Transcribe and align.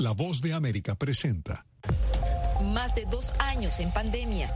La 0.00 0.12
voz 0.12 0.40
de 0.40 0.54
América 0.54 0.94
presenta. 0.94 1.66
Más 2.72 2.94
de 2.94 3.04
dos 3.04 3.34
años 3.38 3.80
en 3.80 3.92
pandemia. 3.92 4.50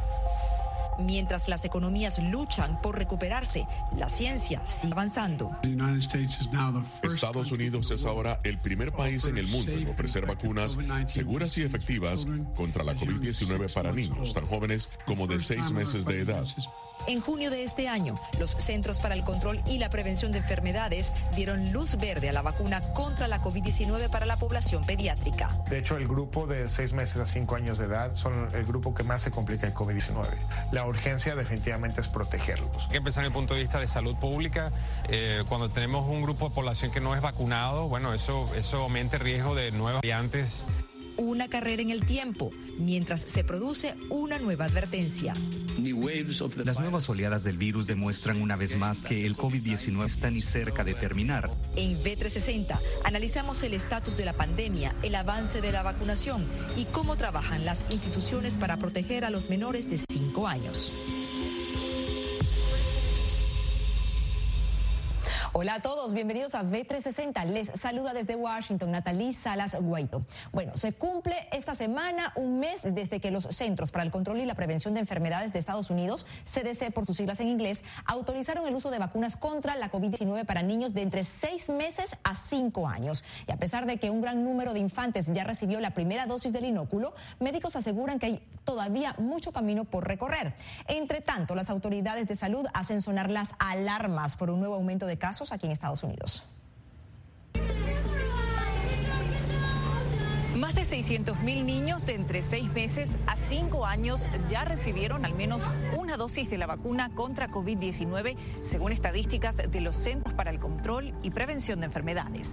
Mientras 0.99 1.49
las 1.49 1.67
economías 1.67 2.19
luchan 2.19 2.81
por 2.81 2.97
recuperarse, 2.97 3.67
la 3.95 4.09
ciencia 4.09 4.65
sigue 4.67 4.95
avanzando. 4.95 5.51
Estados 7.03 7.53
Unidos 7.53 7.91
es 7.91 8.06
ahora 8.06 8.41
el 8.42 8.59
primer 8.59 8.92
país 8.92 9.27
en 9.27 9.37
el 9.37 9.46
mundo 9.46 9.72
en 9.72 9.87
ofrecer 9.88 10.24
vacunas 10.24 10.78
seguras 11.09 11.58
y 11.58 11.63
efectivas 11.63 12.26
contra 12.56 12.83
la 12.83 12.95
COVID-19 12.95 13.71
para 13.74 13.92
niños 13.92 14.33
tan 14.33 14.47
jóvenes 14.47 14.88
como 15.04 15.26
de 15.26 15.40
seis 15.40 15.71
meses 15.71 16.06
de 16.06 16.20
edad. 16.20 16.47
En 17.06 17.20
junio 17.20 17.50
de 17.50 17.64
este 17.64 17.86
año, 17.86 18.14
los 18.38 18.52
Centros 18.52 18.98
para 18.98 19.14
el 19.14 19.24
Control 19.24 19.60
y 19.66 19.76
la 19.76 19.90
Prevención 19.90 20.32
de 20.32 20.38
Enfermedades 20.38 21.12
dieron 21.36 21.70
luz 21.70 21.96
verde 21.96 22.30
a 22.30 22.32
la 22.32 22.40
vacuna 22.40 22.95
contra 22.95 23.28
la 23.28 23.42
COVID-19 23.42 24.08
para 24.08 24.24
la 24.24 24.38
población 24.38 24.86
pediátrica. 24.86 25.50
De 25.68 25.78
hecho, 25.78 25.98
el 25.98 26.09
grupo 26.09 26.46
de 26.46 26.68
seis 26.70 26.95
meses 26.95 27.18
a 27.18 27.26
cinco 27.26 27.56
años 27.56 27.76
de 27.76 27.84
edad 27.84 28.14
son 28.14 28.48
el 28.54 28.64
grupo 28.64 28.95
que 28.95 29.02
más 29.02 29.20
se 29.20 29.30
complica 29.30 29.66
el 29.66 29.74
COVID-19. 29.74 30.28
La 30.72 30.86
urgencia 30.86 31.36
definitivamente 31.36 32.00
es 32.00 32.09
protegerlos. 32.09 32.84
Hay 32.84 32.90
que 32.90 32.96
empezar 32.96 33.23
desde 33.23 33.28
el 33.28 33.34
punto 33.34 33.54
de 33.54 33.60
vista 33.60 33.78
de 33.78 33.86
salud 33.86 34.16
pública. 34.16 34.73
Eh, 35.09 35.42
cuando 35.48 35.68
tenemos 35.68 36.09
un 36.09 36.23
grupo 36.23 36.48
de 36.48 36.54
población 36.54 36.90
que 36.90 37.00
no 37.00 37.14
es 37.14 37.20
vacunado, 37.20 37.88
bueno, 37.88 38.14
eso, 38.14 38.50
eso 38.56 38.82
aumenta 38.82 39.16
el 39.16 39.23
riesgo 39.23 39.54
de 39.54 39.73
nuevas 39.73 40.00
variantes 40.00 40.64
una 41.16 41.48
carrera 41.48 41.82
en 41.82 41.91
el 41.91 42.04
tiempo 42.06 42.50
mientras 42.78 43.20
se 43.20 43.45
produce 43.45 43.95
una 44.10 44.38
nueva 44.38 44.64
advertencia. 44.64 45.34
Las 46.64 46.80
nuevas 46.80 47.09
oleadas 47.09 47.45
del 47.45 47.59
virus 47.59 47.87
demuestran 47.87 48.40
una 48.40 48.56
vez 48.56 48.77
más 48.77 49.00
que 49.00 49.27
el 49.27 49.37
COVID-19 49.37 50.04
está 50.04 50.30
ni 50.30 50.42
cerca 50.42 50.85
de 50.85 50.95
terminar. 50.95 51.51
En 51.76 51.92
B360 51.98 52.79
analizamos 53.04 53.62
el 53.62 53.74
estatus 53.74 54.16
de 54.16 54.24
la 54.24 54.32
pandemia, 54.32 54.95
el 55.02 55.15
avance 55.15 55.60
de 55.60 55.73
la 55.73 55.82
vacunación 55.82 56.46
y 56.76 56.85
cómo 56.87 57.16
trabajan 57.16 57.65
las 57.65 57.90
instituciones 57.90 58.57
para 58.57 58.79
proteger 58.79 59.24
a 59.24 59.30
los 59.30 59.51
menores 59.51 59.90
de 59.90 59.98
5 59.98 60.46
años. 60.46 60.92
Hola 65.57 65.75
a 65.75 65.81
todos, 65.81 66.15
bienvenidos 66.15 66.57
a 66.57 66.65
B360. 66.65 67.45
Les 67.45 67.71
saluda 67.81 68.13
desde 68.13 68.35
Washington 68.35 68.91
Natalie 68.91 69.33
Salas 69.33 69.77
Guaito. 69.81 70.27
Bueno, 70.51 70.77
se 70.77 70.95
cumple 70.95 71.49
esta 71.53 71.77
semana 71.77 72.33
un 72.35 72.59
mes 72.59 72.81
desde 72.83 73.21
que 73.21 73.31
los 73.31 73.45
Centros 73.45 73.93
para 73.93 74.03
el 74.03 74.11
Control 74.11 74.41
y 74.41 74.47
la 74.47 74.57
Prevención 74.57 74.95
de 74.95 75.01
Enfermedades 75.01 75.53
de 75.53 75.61
Estados 75.61 75.91
Unidos, 75.91 76.27
CDC 76.45 76.93
por 76.93 77.07
sus 77.07 77.19
siglas 77.19 77.39
en 77.39 77.47
inglés, 77.47 77.85
autorizaron 78.05 78.67
el 78.67 78.75
uso 78.75 78.91
de 78.91 78.99
vacunas 78.99 79.37
contra 79.37 79.77
la 79.77 79.93
COVID-19 79.93 80.45
para 80.45 80.65
niños 80.65 80.93
de 80.93 81.03
entre 81.03 81.23
seis 81.23 81.69
meses 81.69 82.17
a 82.25 82.35
cinco 82.35 82.89
años. 82.89 83.23
Y 83.47 83.53
a 83.53 83.57
pesar 83.57 83.87
de 83.87 83.99
que 83.99 84.11
un 84.11 84.23
gran 84.23 84.43
número 84.43 84.73
de 84.73 84.81
infantes 84.81 85.33
ya 85.33 85.45
recibió 85.45 85.79
la 85.79 85.91
primera 85.91 86.27
dosis 86.27 86.53
del 86.53 86.65
inóculo, 86.65 87.15
médicos 87.39 87.77
aseguran 87.77 88.19
que 88.19 88.27
hay 88.27 88.43
todavía 88.65 89.15
mucho 89.19 89.53
camino 89.53 89.85
por 89.85 90.09
recorrer. 90.09 90.57
Entre 90.89 91.21
tanto, 91.21 91.55
las 91.55 91.71
autoridades 91.71 92.27
de 92.27 92.35
salud 92.35 92.67
hacen 92.75 93.01
sonar 93.01 93.31
las 93.31 93.55
alarmas 93.61 94.35
por 94.35 94.51
un 94.51 94.59
nuevo 94.59 94.75
aumento 94.75 95.07
de 95.07 95.17
casos 95.17 95.44
aquí 95.53 95.67
en 95.67 95.73
Estados 95.73 96.03
Unidos. 96.03 96.42
Más 100.65 100.75
de 100.75 100.87
600 100.87 101.41
mil 101.41 101.67
niños 101.67 102.07
de 102.07 102.15
entre 102.15 102.43
6 102.43 102.73
meses 102.73 103.19
a 103.27 103.37
5 103.37 103.84
años 103.84 104.27
ya 104.48 104.65
recibieron 104.65 105.27
al 105.27 105.34
menos 105.34 105.65
una 105.95 106.17
dosis 106.17 106.48
de 106.48 106.57
la 106.57 106.67
vacuna 106.67 107.11
contra 107.11 107.51
COVID-19, 107.51 108.34
según 108.62 108.91
estadísticas 108.91 109.70
de 109.70 109.81
los 109.83 109.95
Centros 109.95 110.33
para 110.33 110.51
el 110.51 110.59
Control 110.59 111.12
y 111.23 111.33
Prevención 111.33 111.81
de 111.81 111.87
Enfermedades. 111.87 112.53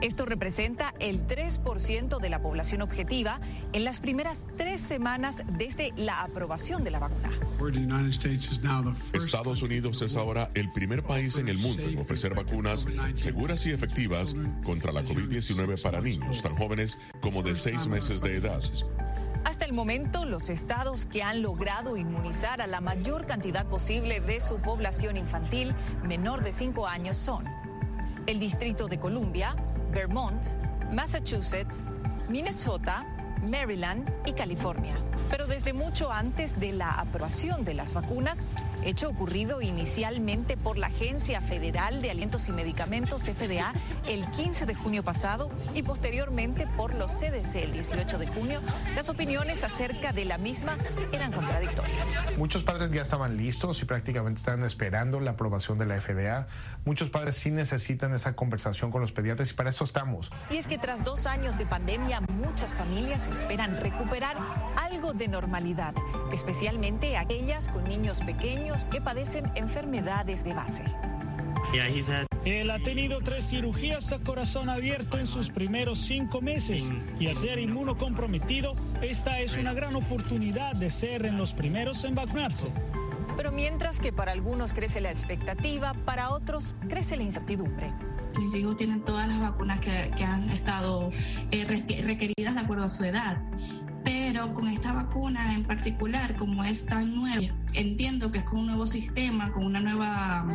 Esto 0.00 0.26
representa 0.26 0.92
el 0.98 1.24
3% 1.26 2.20
de 2.20 2.28
la 2.28 2.42
población 2.42 2.82
objetiva 2.82 3.40
en 3.72 3.84
las 3.84 4.00
primeras 4.00 4.40
tres 4.56 4.80
semanas 4.80 5.42
desde 5.56 5.92
la 5.96 6.22
aprobación 6.22 6.82
de 6.82 6.90
la 6.90 6.98
vacuna. 6.98 7.30
Estados 9.12 9.62
Unidos 9.62 10.02
es 10.02 10.16
ahora 10.16 10.50
el 10.54 10.70
primer 10.72 11.04
país 11.04 11.38
en 11.38 11.48
el 11.48 11.58
mundo 11.58 11.84
en 11.84 11.98
ofrecer 11.98 12.34
vacunas 12.34 12.86
seguras 13.14 13.64
y 13.66 13.70
efectivas 13.70 14.34
contra 14.64 14.92
la 14.92 15.02
COVID-19 15.02 15.80
para 15.80 16.00
niños 16.00 16.42
tan 16.42 16.56
jóvenes 16.56 16.98
como 17.20 17.35
de 17.42 17.56
seis 17.56 17.86
meses 17.86 18.20
de 18.20 18.36
edad. 18.36 18.60
Hasta 19.44 19.64
el 19.64 19.72
momento, 19.72 20.24
los 20.24 20.48
estados 20.48 21.06
que 21.06 21.22
han 21.22 21.40
logrado 21.40 21.96
inmunizar 21.96 22.60
a 22.60 22.66
la 22.66 22.80
mayor 22.80 23.26
cantidad 23.26 23.64
posible 23.66 24.20
de 24.20 24.40
su 24.40 24.58
población 24.58 25.16
infantil 25.16 25.74
menor 26.02 26.42
de 26.42 26.52
cinco 26.52 26.86
años 26.86 27.16
son 27.16 27.44
el 28.26 28.40
Distrito 28.40 28.88
de 28.88 28.98
Columbia, 28.98 29.54
Vermont, 29.92 30.44
Massachusetts, 30.92 31.90
Minnesota, 32.28 33.06
Maryland 33.48 34.12
y 34.26 34.32
California. 34.32 34.94
Pero 35.30 35.46
desde 35.46 35.72
mucho 35.72 36.10
antes 36.10 36.58
de 36.58 36.72
la 36.72 36.90
aprobación 36.90 37.64
de 37.64 37.74
las 37.74 37.92
vacunas, 37.92 38.46
hecho 38.84 39.08
ocurrido 39.08 39.62
inicialmente 39.62 40.56
por 40.56 40.78
la 40.78 40.88
Agencia 40.88 41.40
Federal 41.40 42.02
de 42.02 42.10
Alimentos 42.10 42.48
y 42.48 42.52
Medicamentos, 42.52 43.22
FDA, 43.22 43.72
el 44.06 44.30
15 44.30 44.66
de 44.66 44.74
junio 44.74 45.02
pasado 45.02 45.50
y 45.74 45.82
posteriormente 45.82 46.66
por 46.76 46.94
los 46.94 47.12
CDC 47.12 47.56
el 47.56 47.72
18 47.72 48.18
de 48.18 48.26
junio, 48.26 48.60
las 48.94 49.08
opiniones 49.08 49.64
acerca 49.64 50.12
de 50.12 50.24
la 50.24 50.38
misma 50.38 50.76
eran 51.12 51.32
contradictorias. 51.32 52.08
Muchos 52.36 52.62
padres 52.64 52.90
ya 52.90 53.02
estaban 53.02 53.36
listos 53.36 53.82
y 53.82 53.84
prácticamente 53.84 54.38
estaban 54.38 54.64
esperando 54.64 55.20
la 55.20 55.32
aprobación 55.32 55.78
de 55.78 55.86
la 55.86 56.00
FDA. 56.00 56.48
Muchos 56.84 57.10
padres 57.10 57.36
sí 57.36 57.50
necesitan 57.50 58.14
esa 58.14 58.34
conversación 58.34 58.90
con 58.90 59.00
los 59.00 59.12
pediatras 59.12 59.50
y 59.50 59.54
para 59.54 59.70
eso 59.70 59.84
estamos. 59.84 60.30
Y 60.50 60.56
es 60.56 60.66
que 60.66 60.78
tras 60.78 61.04
dos 61.04 61.26
años 61.26 61.58
de 61.58 61.66
pandemia, 61.66 62.20
muchas 62.20 62.74
familias 62.74 63.26
esperan 63.28 63.80
recuperar 63.80 64.36
algo 64.76 65.12
de 65.12 65.28
normalidad, 65.28 65.94
especialmente 66.32 67.16
aquellas 67.16 67.68
con 67.68 67.84
niños 67.84 68.20
pequeños 68.20 68.65
que 68.90 69.00
padecen 69.00 69.50
enfermedades 69.54 70.44
de 70.44 70.54
base. 70.54 70.84
Él 72.44 72.70
ha 72.70 72.78
tenido 72.78 73.20
tres 73.20 73.48
cirugías 73.48 74.12
a 74.12 74.18
corazón 74.20 74.68
abierto 74.68 75.18
en 75.18 75.26
sus 75.26 75.50
primeros 75.50 75.98
cinco 75.98 76.40
meses 76.40 76.90
y 77.18 77.26
al 77.26 77.34
ser 77.34 77.58
inmunocomprometido, 77.58 78.72
esta 79.02 79.40
es 79.40 79.56
una 79.56 79.74
gran 79.74 79.96
oportunidad 79.96 80.74
de 80.74 80.90
ser 80.90 81.26
en 81.26 81.36
los 81.36 81.52
primeros 81.52 82.04
en 82.04 82.14
vacunarse. 82.14 82.68
Pero 83.36 83.52
mientras 83.52 84.00
que 84.00 84.12
para 84.12 84.32
algunos 84.32 84.72
crece 84.72 85.00
la 85.00 85.10
expectativa, 85.10 85.92
para 86.04 86.30
otros 86.30 86.74
crece 86.88 87.16
la 87.16 87.24
incertidumbre. 87.24 87.92
Mis 88.38 88.54
hijos 88.54 88.76
tienen 88.76 89.02
todas 89.02 89.28
las 89.28 89.40
vacunas 89.40 89.80
que, 89.80 90.24
han 90.24 90.48
estado 90.50 91.10
eh, 91.50 91.64
requeridas 91.64 92.54
de 92.54 92.60
acuerdo 92.60 92.84
a 92.84 92.88
su 92.88 93.04
edad 93.04 93.38
pero 94.06 94.54
con 94.54 94.68
esta 94.68 94.92
vacuna 94.92 95.52
en 95.52 95.64
particular, 95.64 96.36
como 96.36 96.62
es 96.62 96.86
tan 96.86 97.16
nueva, 97.16 97.52
entiendo 97.72 98.30
que 98.30 98.38
es 98.38 98.44
con 98.44 98.60
un 98.60 98.66
nuevo 98.68 98.86
sistema, 98.86 99.52
con 99.52 99.64
una 99.64 99.80
nueva... 99.80 100.46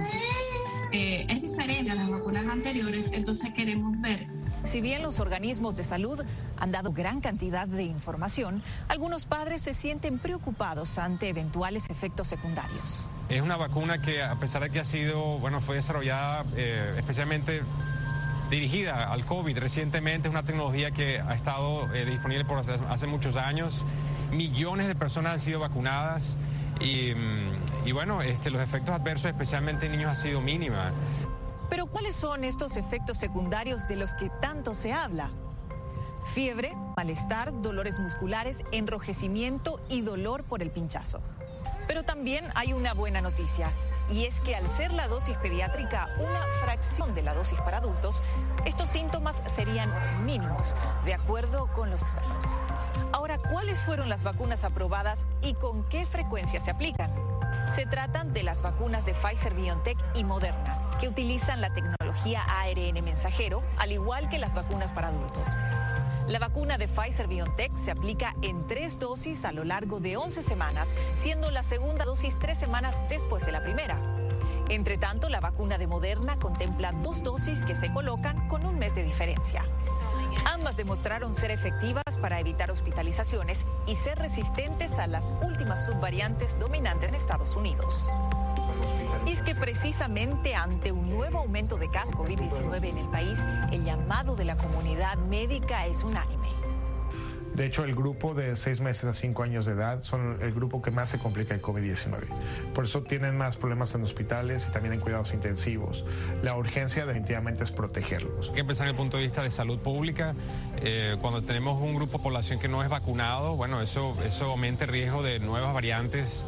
Eh, 0.93 1.25
es 1.29 1.41
diferente 1.41 1.91
a 1.91 1.95
las 1.95 2.09
vacunas 2.09 2.45
anteriores, 2.47 3.11
entonces 3.13 3.53
queremos 3.53 3.99
ver. 3.99 4.27
Si 4.63 4.79
bien 4.79 5.01
los 5.03 5.19
organismos 5.19 5.75
de 5.75 5.83
salud 5.83 6.23
han 6.57 6.71
dado 6.71 6.91
gran 6.91 7.19
cantidad 7.19 7.67
de 7.67 7.83
información, 7.83 8.63
algunos 8.87 9.25
padres 9.25 9.61
se 9.61 9.73
sienten 9.73 10.17
preocupados 10.17 10.97
ante 10.97 11.27
eventuales 11.27 11.89
efectos 11.89 12.29
secundarios. 12.29 13.09
Es 13.27 13.41
una 13.41 13.57
vacuna 13.57 14.01
que 14.01 14.23
a 14.23 14.35
pesar 14.35 14.63
de 14.63 14.69
que 14.69 14.79
ha 14.79 14.85
sido, 14.85 15.39
bueno, 15.39 15.59
fue 15.59 15.75
desarrollada 15.75 16.45
eh, 16.55 16.95
especialmente 16.97 17.61
dirigida 18.51 19.11
al 19.11 19.25
COVID. 19.25 19.57
Recientemente 19.57 20.27
es 20.27 20.31
una 20.31 20.43
tecnología 20.43 20.91
que 20.91 21.19
ha 21.19 21.33
estado 21.33 21.91
eh, 21.95 22.05
disponible 22.05 22.45
por 22.45 22.59
hace, 22.59 23.07
muchos 23.07 23.37
años. 23.37 23.85
Millones 24.31 24.87
de 24.87 24.93
personas 24.93 25.33
han 25.33 25.39
sido 25.39 25.61
vacunadas 25.61 26.35
y, 26.79 27.13
mm, 27.15 27.93
bueno, 27.93 28.21
este, 28.21 28.51
los 28.51 28.61
efectos 28.61 28.93
adversos, 28.93 29.31
especialmente 29.31 29.85
en 29.85 29.93
niños, 29.93 30.09
han 30.09 30.17
sido 30.17 30.41
mínima. 30.41 30.91
Pero 31.69 31.87
¿cuáles 31.87 32.15
son 32.15 32.43
estos 32.43 32.75
efectos 32.75 33.17
secundarios 33.17 33.87
de 33.87 33.95
los 33.95 34.13
que 34.13 34.29
tanto 34.41 34.75
se 34.75 34.91
habla? 34.91 35.31
Fiebre, 36.33 36.75
malestar, 36.97 37.61
dolores 37.61 37.99
musculares, 37.99 38.57
enrojecimiento 38.73 39.81
y 39.87 40.01
dolor 40.01 40.43
por 40.43 40.61
el 40.61 40.71
pinchazo. 40.71 41.21
Pero 41.87 42.03
también 42.03 42.45
hay 42.55 42.73
una 42.73 42.93
buena 42.93 43.21
noticia 43.21 43.71
y 44.11 44.25
es 44.25 44.41
que 44.41 44.55
al 44.55 44.67
ser 44.67 44.91
la 44.91 45.07
dosis 45.07 45.37
pediátrica 45.37 46.09
una 46.17 46.45
fracción 46.61 47.15
de 47.15 47.23
la 47.23 47.33
dosis 47.33 47.59
para 47.61 47.77
adultos, 47.77 48.21
estos 48.65 48.89
síntomas 48.89 49.41
serían 49.55 50.25
mínimos, 50.25 50.75
de 51.05 51.13
acuerdo 51.13 51.67
con 51.73 51.89
los 51.89 52.01
expertos. 52.01 52.59
Ahora, 53.13 53.37
¿cuáles 53.37 53.79
fueron 53.79 54.09
las 54.09 54.23
vacunas 54.23 54.63
aprobadas 54.63 55.27
y 55.41 55.53
con 55.53 55.83
qué 55.85 56.05
frecuencia 56.05 56.59
se 56.59 56.71
aplican? 56.71 57.13
Se 57.69 57.85
tratan 57.85 58.33
de 58.33 58.43
las 58.43 58.61
vacunas 58.61 59.05
de 59.05 59.13
Pfizer 59.13 59.53
BioNTech 59.53 59.97
y 60.15 60.23
Moderna, 60.23 60.91
que 60.99 61.07
utilizan 61.07 61.61
la 61.61 61.73
tecnología 61.73 62.43
ARN 62.43 63.03
mensajero, 63.03 63.63
al 63.77 63.91
igual 63.91 64.29
que 64.29 64.39
las 64.39 64.55
vacunas 64.55 64.91
para 64.91 65.07
adultos. 65.07 65.47
La 66.27 66.39
vacuna 66.39 66.77
de 66.77 66.87
Pfizer 66.87 67.27
BioNTech 67.27 67.75
se 67.75 67.91
aplica 67.91 68.35
en 68.41 68.67
tres 68.67 68.99
dosis 68.99 69.43
a 69.43 69.51
lo 69.51 69.63
largo 69.63 69.99
de 69.99 70.17
11 70.17 70.43
semanas, 70.43 70.95
siendo 71.15 71.51
la 71.51 71.63
segunda 71.63 72.05
dosis 72.05 72.37
tres 72.39 72.57
semanas 72.57 72.95
después 73.09 73.45
de 73.45 73.51
la 73.51 73.63
primera. 73.63 73.99
Entre 74.69 74.97
tanto, 74.97 75.29
la 75.29 75.41
vacuna 75.41 75.77
de 75.77 75.87
Moderna 75.87 76.37
contempla 76.39 76.93
dos 76.93 77.23
dosis 77.23 77.65
que 77.65 77.75
se 77.75 77.91
colocan 77.91 78.47
con 78.47 78.65
un 78.65 78.77
mes 78.77 78.95
de 78.95 79.03
diferencia. 79.03 79.65
Ambas 80.45 80.77
demostraron 80.77 81.33
ser 81.33 81.51
efectivas 81.51 82.03
para 82.21 82.39
evitar 82.39 82.71
hospitalizaciones 82.71 83.65
y 83.85 83.95
ser 83.95 84.17
resistentes 84.17 84.91
a 84.93 85.07
las 85.07 85.33
últimas 85.41 85.85
subvariantes 85.85 86.57
dominantes 86.57 87.09
en 87.09 87.15
Estados 87.15 87.55
Unidos. 87.55 88.09
Y 89.25 89.31
es 89.31 89.43
que 89.43 89.55
precisamente 89.55 90.55
ante 90.55 90.91
un 90.91 91.09
nuevo 91.09 91.39
aumento 91.39 91.77
de 91.77 91.89
casos 91.89 92.15
COVID-19 92.15 92.89
en 92.89 92.97
el 92.97 93.07
país, 93.09 93.39
el 93.71 93.83
llamado 93.83 94.35
de 94.35 94.45
la 94.45 94.57
comunidad 94.57 95.17
médica 95.17 95.85
es 95.85 96.03
unánime. 96.03 96.49
De 97.53 97.65
hecho, 97.65 97.83
el 97.83 97.93
grupo 97.93 98.33
de 98.33 98.55
seis 98.55 98.79
meses 98.79 99.03
a 99.03 99.13
cinco 99.13 99.43
años 99.43 99.65
de 99.65 99.73
edad 99.73 100.01
son 100.01 100.37
el 100.41 100.53
grupo 100.53 100.81
que 100.81 100.89
más 100.89 101.09
se 101.09 101.19
complica 101.19 101.53
el 101.53 101.61
COVID-19. 101.61 102.27
Por 102.73 102.85
eso 102.85 103.03
tienen 103.03 103.37
más 103.37 103.57
problemas 103.57 103.93
en 103.93 104.03
hospitales 104.03 104.65
y 104.69 104.71
también 104.71 104.93
en 104.93 105.01
cuidados 105.01 105.33
intensivos. 105.33 106.05
La 106.41 106.55
urgencia 106.55 107.05
definitivamente 107.05 107.63
es 107.63 107.71
protegerlos. 107.71 108.49
Hay 108.49 108.55
que 108.55 108.61
empezar 108.61 108.87
en 108.87 108.91
el 108.91 108.95
punto 108.95 109.17
de 109.17 109.23
vista 109.23 109.43
de 109.43 109.51
salud 109.51 109.79
pública. 109.79 110.33
Eh, 110.77 111.17
cuando 111.19 111.41
tenemos 111.41 111.81
un 111.81 111.93
grupo 111.93 112.19
de 112.19 112.23
población 112.23 112.57
que 112.57 112.69
no 112.69 112.83
es 112.83 112.89
vacunado, 112.89 113.57
bueno, 113.57 113.81
eso, 113.81 114.17
eso 114.25 114.45
aumenta 114.51 114.85
el 114.85 114.91
riesgo 114.91 115.21
de 115.21 115.39
nuevas 115.39 115.73
variantes 115.73 116.45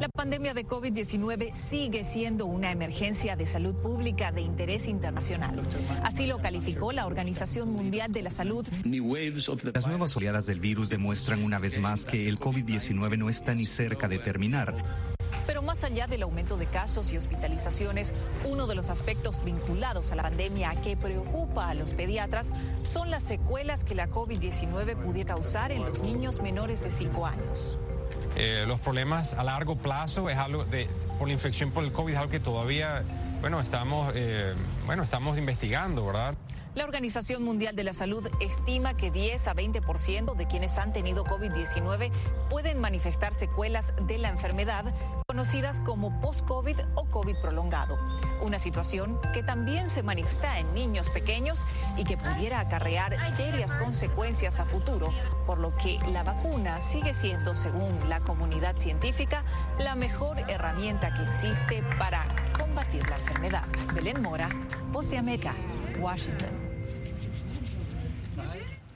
la 0.00 0.08
pandemia 0.08 0.54
de 0.54 0.66
COVID-19 0.66 1.54
sigue 1.54 2.04
siendo 2.04 2.46
una 2.46 2.70
emergencia 2.70 3.34
de 3.36 3.46
salud 3.46 3.74
pública 3.74 4.30
de 4.30 4.42
interés 4.42 4.86
internacional. 4.86 5.62
Así 6.04 6.26
lo 6.26 6.38
calificó 6.38 6.92
la 6.92 7.06
Organización 7.06 7.72
Mundial 7.72 8.12
de 8.12 8.22
la 8.22 8.30
Salud. 8.30 8.66
Las 8.84 9.86
nuevas 9.86 10.16
oleadas 10.16 10.46
del 10.46 10.60
virus 10.60 10.88
demuestran 10.88 11.42
una 11.42 11.58
vez 11.58 11.78
más 11.78 12.04
que 12.04 12.28
el 12.28 12.38
COVID-19 12.38 13.18
no 13.18 13.28
está 13.28 13.54
ni 13.54 13.66
cerca 13.66 14.08
de 14.08 14.18
terminar. 14.18 14.74
Pero 15.46 15.62
más 15.62 15.82
allá 15.82 16.06
del 16.06 16.22
aumento 16.22 16.56
de 16.58 16.66
casos 16.66 17.12
y 17.12 17.16
hospitalizaciones, 17.16 18.12
uno 18.44 18.66
de 18.66 18.74
los 18.74 18.90
aspectos 18.90 19.42
vinculados 19.44 20.12
a 20.12 20.16
la 20.16 20.22
pandemia 20.22 20.74
que 20.82 20.96
preocupa 20.96 21.70
a 21.70 21.74
los 21.74 21.94
pediatras 21.94 22.52
son 22.82 23.10
las 23.10 23.24
secuelas 23.24 23.82
que 23.82 23.94
la 23.94 24.08
COVID-19 24.08 24.96
pudiera 24.96 25.34
causar 25.34 25.72
en 25.72 25.84
los 25.84 26.02
niños 26.02 26.42
menores 26.42 26.82
de 26.82 26.90
5 26.90 27.26
años. 27.26 27.78
Eh, 28.36 28.64
los 28.66 28.80
problemas 28.80 29.34
a 29.34 29.44
largo 29.44 29.76
plazo 29.76 30.28
es 30.30 30.38
algo 30.38 30.64
de, 30.64 30.88
por 31.18 31.28
la 31.28 31.34
infección 31.34 31.70
por 31.70 31.84
el 31.84 31.92
COVID, 31.92 32.12
es 32.12 32.18
algo 32.18 32.30
que 32.30 32.40
todavía, 32.40 33.02
bueno, 33.40 33.60
estamos, 33.60 34.12
eh, 34.14 34.54
bueno, 34.86 35.02
estamos 35.02 35.38
investigando, 35.38 36.06
¿verdad? 36.06 36.34
La 36.78 36.84
Organización 36.84 37.42
Mundial 37.42 37.74
de 37.74 37.82
la 37.82 37.92
Salud 37.92 38.24
estima 38.38 38.96
que 38.96 39.10
10 39.10 39.48
a 39.48 39.54
20% 39.56 40.36
de 40.36 40.46
quienes 40.46 40.78
han 40.78 40.92
tenido 40.92 41.24
COVID-19 41.24 42.12
pueden 42.48 42.78
manifestar 42.78 43.34
secuelas 43.34 43.92
de 44.06 44.16
la 44.16 44.28
enfermedad 44.28 44.94
conocidas 45.26 45.80
como 45.80 46.20
post-COVID 46.20 46.78
o 46.94 47.06
COVID 47.06 47.34
prolongado. 47.42 47.98
Una 48.42 48.60
situación 48.60 49.20
que 49.34 49.42
también 49.42 49.90
se 49.90 50.04
manifiesta 50.04 50.56
en 50.60 50.72
niños 50.72 51.10
pequeños 51.10 51.66
y 51.96 52.04
que 52.04 52.16
pudiera 52.16 52.60
acarrear 52.60 53.18
serias 53.34 53.74
consecuencias 53.74 54.60
a 54.60 54.64
futuro, 54.64 55.12
por 55.46 55.58
lo 55.58 55.76
que 55.78 55.98
la 56.12 56.22
vacuna 56.22 56.80
sigue 56.80 57.12
siendo, 57.12 57.56
según 57.56 58.08
la 58.08 58.20
comunidad 58.20 58.76
científica, 58.76 59.42
la 59.80 59.96
mejor 59.96 60.38
herramienta 60.48 61.12
que 61.12 61.24
existe 61.24 61.82
para 61.98 62.24
combatir 62.56 63.04
la 63.08 63.16
enfermedad. 63.16 63.64
Belén 63.94 64.22
Mora, 64.22 64.48
Voz 64.92 65.12
América, 65.12 65.56
Washington. 65.98 66.67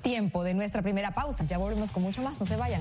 Tiempo 0.02 0.44
de 0.44 0.54
nuestra 0.54 0.82
primera 0.82 1.12
pausa. 1.12 1.44
Ya 1.44 1.58
volvemos 1.58 1.90
con 1.92 2.02
mucho 2.02 2.22
más. 2.22 2.38
No 2.38 2.46
se 2.46 2.56
vayan. 2.56 2.80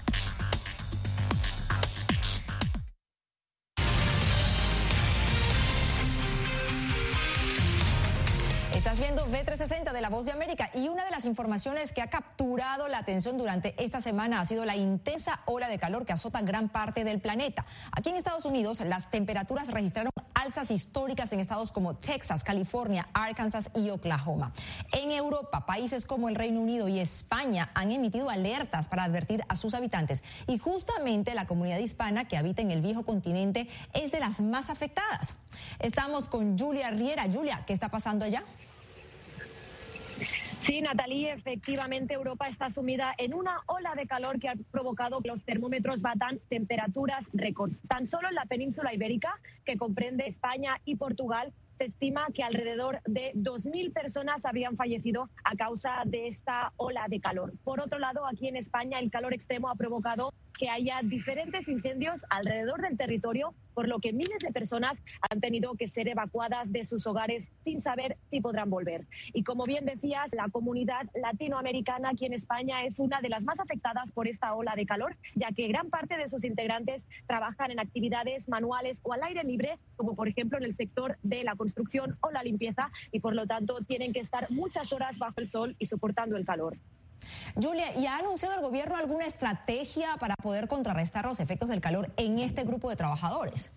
Voz 10.11 10.25
de 10.25 10.33
América 10.33 10.69
y 10.73 10.89
una 10.89 11.05
de 11.05 11.09
las 11.09 11.23
informaciones 11.23 11.93
que 11.93 12.01
ha 12.01 12.09
capturado 12.09 12.89
la 12.89 12.97
atención 12.97 13.37
durante 13.37 13.81
esta 13.81 14.01
semana 14.01 14.41
ha 14.41 14.45
sido 14.45 14.65
la 14.65 14.75
intensa 14.75 15.39
ola 15.45 15.69
de 15.69 15.79
calor 15.79 16.05
que 16.05 16.11
azota 16.11 16.41
gran 16.41 16.67
parte 16.67 17.05
del 17.05 17.21
planeta. 17.21 17.65
Aquí 17.93 18.09
en 18.09 18.17
Estados 18.17 18.43
Unidos 18.43 18.81
las 18.81 19.09
temperaturas 19.09 19.69
registraron 19.69 20.11
alzas 20.33 20.69
históricas 20.69 21.31
en 21.31 21.39
estados 21.39 21.71
como 21.71 21.95
Texas, 21.95 22.43
California, 22.43 23.07
Arkansas 23.13 23.71
y 23.73 23.89
Oklahoma. 23.89 24.51
En 24.91 25.13
Europa, 25.13 25.65
países 25.65 26.05
como 26.05 26.27
el 26.27 26.35
Reino 26.35 26.59
Unido 26.59 26.89
y 26.89 26.99
España 26.99 27.71
han 27.73 27.91
emitido 27.91 28.29
alertas 28.29 28.87
para 28.87 29.05
advertir 29.05 29.45
a 29.47 29.55
sus 29.55 29.73
habitantes 29.75 30.25
y 30.45 30.57
justamente 30.57 31.35
la 31.35 31.47
comunidad 31.47 31.79
hispana 31.79 32.27
que 32.27 32.35
habita 32.35 32.61
en 32.61 32.71
el 32.71 32.81
viejo 32.81 33.05
continente 33.05 33.69
es 33.93 34.11
de 34.11 34.19
las 34.19 34.41
más 34.41 34.69
afectadas. 34.69 35.35
Estamos 35.79 36.27
con 36.27 36.59
Julia 36.59 36.91
Riera. 36.91 37.27
Julia, 37.31 37.63
¿qué 37.65 37.71
está 37.71 37.87
pasando 37.87 38.25
allá? 38.25 38.43
Sí, 40.61 40.79
Natalie, 40.79 41.31
efectivamente 41.31 42.13
Europa 42.13 42.47
está 42.47 42.69
sumida 42.69 43.15
en 43.17 43.33
una 43.33 43.61
ola 43.65 43.95
de 43.95 44.05
calor 44.05 44.37
que 44.37 44.47
ha 44.47 44.53
provocado 44.69 45.19
que 45.19 45.29
los 45.29 45.43
termómetros 45.43 46.03
batan 46.03 46.39
temperaturas 46.49 47.31
récords. 47.33 47.79
Tan 47.87 48.05
solo 48.05 48.29
en 48.29 48.35
la 48.35 48.45
península 48.45 48.93
ibérica, 48.93 49.39
que 49.65 49.75
comprende 49.75 50.27
España 50.27 50.79
y 50.85 50.97
Portugal, 50.97 51.51
se 51.81 51.87
estima 51.87 52.27
que 52.31 52.43
alrededor 52.43 53.01
de 53.07 53.31
2.000 53.33 53.91
personas 53.91 54.45
habrían 54.45 54.77
fallecido 54.77 55.31
a 55.43 55.55
causa 55.55 56.03
de 56.05 56.27
esta 56.27 56.73
ola 56.77 57.07
de 57.09 57.19
calor. 57.19 57.53
Por 57.63 57.81
otro 57.81 57.97
lado, 57.97 58.27
aquí 58.27 58.47
en 58.47 58.55
España 58.55 58.99
el 58.99 59.09
calor 59.09 59.33
extremo 59.33 59.67
ha 59.67 59.73
provocado 59.73 60.31
que 60.59 60.69
haya 60.69 60.99
diferentes 61.03 61.67
incendios 61.67 62.23
alrededor 62.29 62.81
del 62.81 62.95
territorio, 62.95 63.55
por 63.73 63.87
lo 63.87 63.97
que 63.97 64.13
miles 64.13 64.37
de 64.45 64.51
personas 64.51 65.01
han 65.31 65.39
tenido 65.39 65.73
que 65.73 65.87
ser 65.87 66.07
evacuadas 66.07 66.71
de 66.71 66.85
sus 66.85 67.07
hogares 67.07 67.51
sin 67.63 67.81
saber 67.81 68.17
si 68.29 68.41
podrán 68.41 68.69
volver. 68.69 69.07
Y 69.33 69.43
como 69.43 69.65
bien 69.65 69.85
decías, 69.85 70.31
la 70.33 70.49
comunidad 70.49 71.07
latinoamericana 71.15 72.09
aquí 72.09 72.27
en 72.27 72.33
España 72.33 72.83
es 72.83 72.99
una 72.99 73.21
de 73.21 73.29
las 73.29 73.43
más 73.43 73.59
afectadas 73.59 74.11
por 74.11 74.27
esta 74.27 74.53
ola 74.53 74.75
de 74.75 74.85
calor, 74.85 75.17
ya 75.33 75.51
que 75.51 75.67
gran 75.67 75.89
parte 75.89 76.15
de 76.15 76.29
sus 76.29 76.43
integrantes 76.43 77.07
trabajan 77.25 77.71
en 77.71 77.79
actividades 77.79 78.47
manuales 78.47 78.99
o 79.01 79.13
al 79.13 79.23
aire 79.23 79.43
libre, 79.43 79.79
como 79.95 80.15
por 80.15 80.27
ejemplo 80.27 80.59
en 80.59 80.65
el 80.65 80.75
sector 80.75 81.17
de 81.23 81.43
la 81.43 81.55
construcción 81.55 81.70
o 82.21 82.31
la 82.31 82.43
limpieza, 82.43 82.91
y 83.11 83.19
por 83.19 83.35
lo 83.35 83.45
tanto 83.47 83.79
tienen 83.87 84.13
que 84.13 84.19
estar 84.19 84.49
muchas 84.51 84.91
horas 84.93 85.17
bajo 85.17 85.35
el 85.37 85.47
sol 85.47 85.75
y 85.79 85.85
soportando 85.85 86.37
el 86.37 86.45
calor. 86.45 86.77
Julia, 87.55 87.97
¿y 87.97 88.07
ha 88.07 88.17
anunciado 88.17 88.55
el 88.55 88.61
gobierno 88.61 88.95
alguna 88.95 89.25
estrategia 89.25 90.17
para 90.19 90.35
poder 90.35 90.67
contrarrestar 90.67 91.25
los 91.25 91.39
efectos 91.39 91.69
del 91.69 91.81
calor 91.81 92.11
en 92.17 92.39
este 92.39 92.63
grupo 92.63 92.89
de 92.89 92.95
trabajadores? 92.95 93.71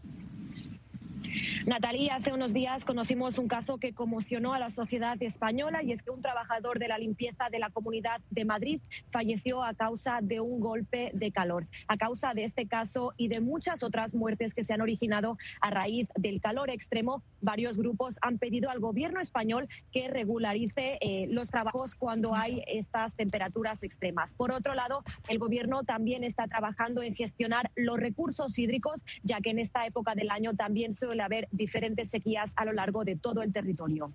Natalia, 1.66 2.16
hace 2.16 2.32
unos 2.32 2.52
días 2.52 2.84
conocimos 2.84 3.38
un 3.38 3.48
caso 3.48 3.78
que 3.78 3.92
conmocionó 3.92 4.54
a 4.54 4.58
la 4.58 4.70
sociedad 4.70 5.20
española 5.22 5.82
y 5.82 5.92
es 5.92 6.02
que 6.02 6.10
un 6.10 6.22
trabajador 6.22 6.78
de 6.78 6.88
la 6.88 6.98
limpieza 6.98 7.48
de 7.50 7.58
la 7.58 7.70
Comunidad 7.70 8.20
de 8.30 8.44
Madrid 8.44 8.80
falleció 9.10 9.64
a 9.64 9.74
causa 9.74 10.20
de 10.22 10.40
un 10.40 10.60
golpe 10.60 11.10
de 11.14 11.32
calor. 11.32 11.66
A 11.88 11.96
causa 11.96 12.34
de 12.34 12.44
este 12.44 12.66
caso 12.66 13.14
y 13.16 13.28
de 13.28 13.40
muchas 13.40 13.82
otras 13.82 14.14
muertes 14.14 14.54
que 14.54 14.64
se 14.64 14.74
han 14.74 14.80
originado 14.80 15.38
a 15.60 15.70
raíz 15.70 16.08
del 16.16 16.40
calor 16.40 16.70
extremo, 16.70 17.22
varios 17.40 17.76
grupos 17.76 18.18
han 18.22 18.38
pedido 18.38 18.70
al 18.70 18.80
gobierno 18.80 19.20
español 19.20 19.68
que 19.90 20.08
regularice 20.08 20.98
eh, 21.00 21.26
los 21.30 21.50
trabajos 21.50 21.94
cuando 21.94 22.34
hay 22.34 22.62
estas 22.66 23.14
temperaturas 23.14 23.82
extremas. 23.82 24.34
Por 24.34 24.52
otro 24.52 24.74
lado, 24.74 25.02
el 25.28 25.38
gobierno 25.38 25.82
también 25.82 26.24
está 26.24 26.46
trabajando 26.46 27.02
en 27.02 27.14
gestionar 27.14 27.70
los 27.74 27.98
recursos 27.98 28.58
hídricos, 28.58 29.02
ya 29.22 29.40
que 29.40 29.50
en 29.50 29.58
esta 29.58 29.86
época 29.86 30.14
del 30.14 30.30
año 30.30 30.54
también 30.54 30.94
suele 30.94 31.23
haber 31.24 31.48
diferentes 31.50 32.08
sequías 32.08 32.52
a 32.56 32.64
lo 32.64 32.72
largo 32.72 33.04
de 33.04 33.16
todo 33.16 33.42
el 33.42 33.52
territorio. 33.52 34.12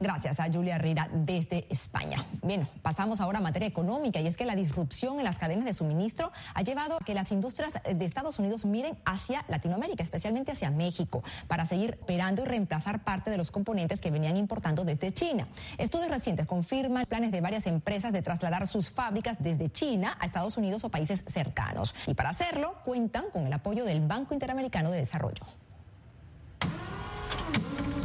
Gracias 0.00 0.40
a 0.40 0.50
Julia 0.52 0.78
Rira 0.78 1.08
desde 1.12 1.66
España. 1.70 2.24
Bien, 2.42 2.68
pasamos 2.82 3.20
ahora 3.20 3.38
a 3.38 3.42
materia 3.42 3.68
económica 3.68 4.20
y 4.20 4.26
es 4.26 4.36
que 4.36 4.44
la 4.44 4.54
disrupción 4.54 5.18
en 5.18 5.24
las 5.24 5.38
cadenas 5.38 5.64
de 5.64 5.72
suministro 5.72 6.32
ha 6.54 6.62
llevado 6.62 6.96
a 6.96 7.04
que 7.04 7.14
las 7.14 7.32
industrias 7.32 7.74
de 7.82 8.04
Estados 8.04 8.38
Unidos 8.38 8.64
miren 8.64 8.96
hacia 9.04 9.44
Latinoamérica, 9.48 10.02
especialmente 10.02 10.52
hacia 10.52 10.70
México, 10.70 11.22
para 11.46 11.66
seguir 11.66 11.98
operando 12.02 12.42
y 12.42 12.46
reemplazar 12.46 13.02
parte 13.02 13.30
de 13.30 13.36
los 13.36 13.50
componentes 13.50 14.00
que 14.00 14.10
venían 14.10 14.36
importando 14.36 14.84
desde 14.84 15.12
China. 15.12 15.48
Estudios 15.78 16.10
recientes 16.10 16.46
confirman 16.46 17.06
planes 17.06 17.32
de 17.32 17.40
varias 17.40 17.66
empresas 17.66 18.12
de 18.12 18.22
trasladar 18.22 18.66
sus 18.66 18.90
fábricas 18.90 19.36
desde 19.40 19.70
China 19.70 20.16
a 20.20 20.26
Estados 20.26 20.56
Unidos 20.56 20.84
o 20.84 20.90
países 20.90 21.24
cercanos. 21.26 21.94
Y 22.06 22.14
para 22.14 22.30
hacerlo 22.30 22.74
cuentan 22.84 23.26
con 23.32 23.46
el 23.46 23.52
apoyo 23.52 23.84
del 23.84 24.00
Banco 24.06 24.34
Interamericano 24.34 24.90
de 24.90 24.98
Desarrollo. 24.98 25.44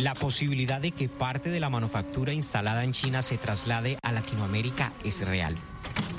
La 0.03 0.15
posibilidad 0.15 0.81
de 0.81 0.91
que 0.91 1.07
parte 1.07 1.49
de 1.49 1.61
la 1.61 1.69
manufactura 1.69 2.33
instalada 2.33 2.83
en 2.83 2.91
China 2.91 3.21
se 3.21 3.37
traslade 3.37 3.97
a 4.01 4.11
Latinoamérica 4.11 4.91
es 5.05 5.25
real. 5.25 5.55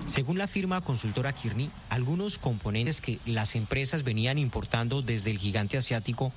Según 0.06 0.38
la 0.38 0.46
firma 0.46 0.80
consultora 0.80 1.34
Kearney, 1.34 1.70
algunos 1.90 2.38
componentes 2.38 3.02
que 3.02 3.18
las 3.26 3.54
empresas 3.54 4.02
venían 4.02 4.38
importando 4.38 5.02
desde 5.02 5.32
el 5.32 5.38
gigante 5.38 5.76
asiático 5.76 6.32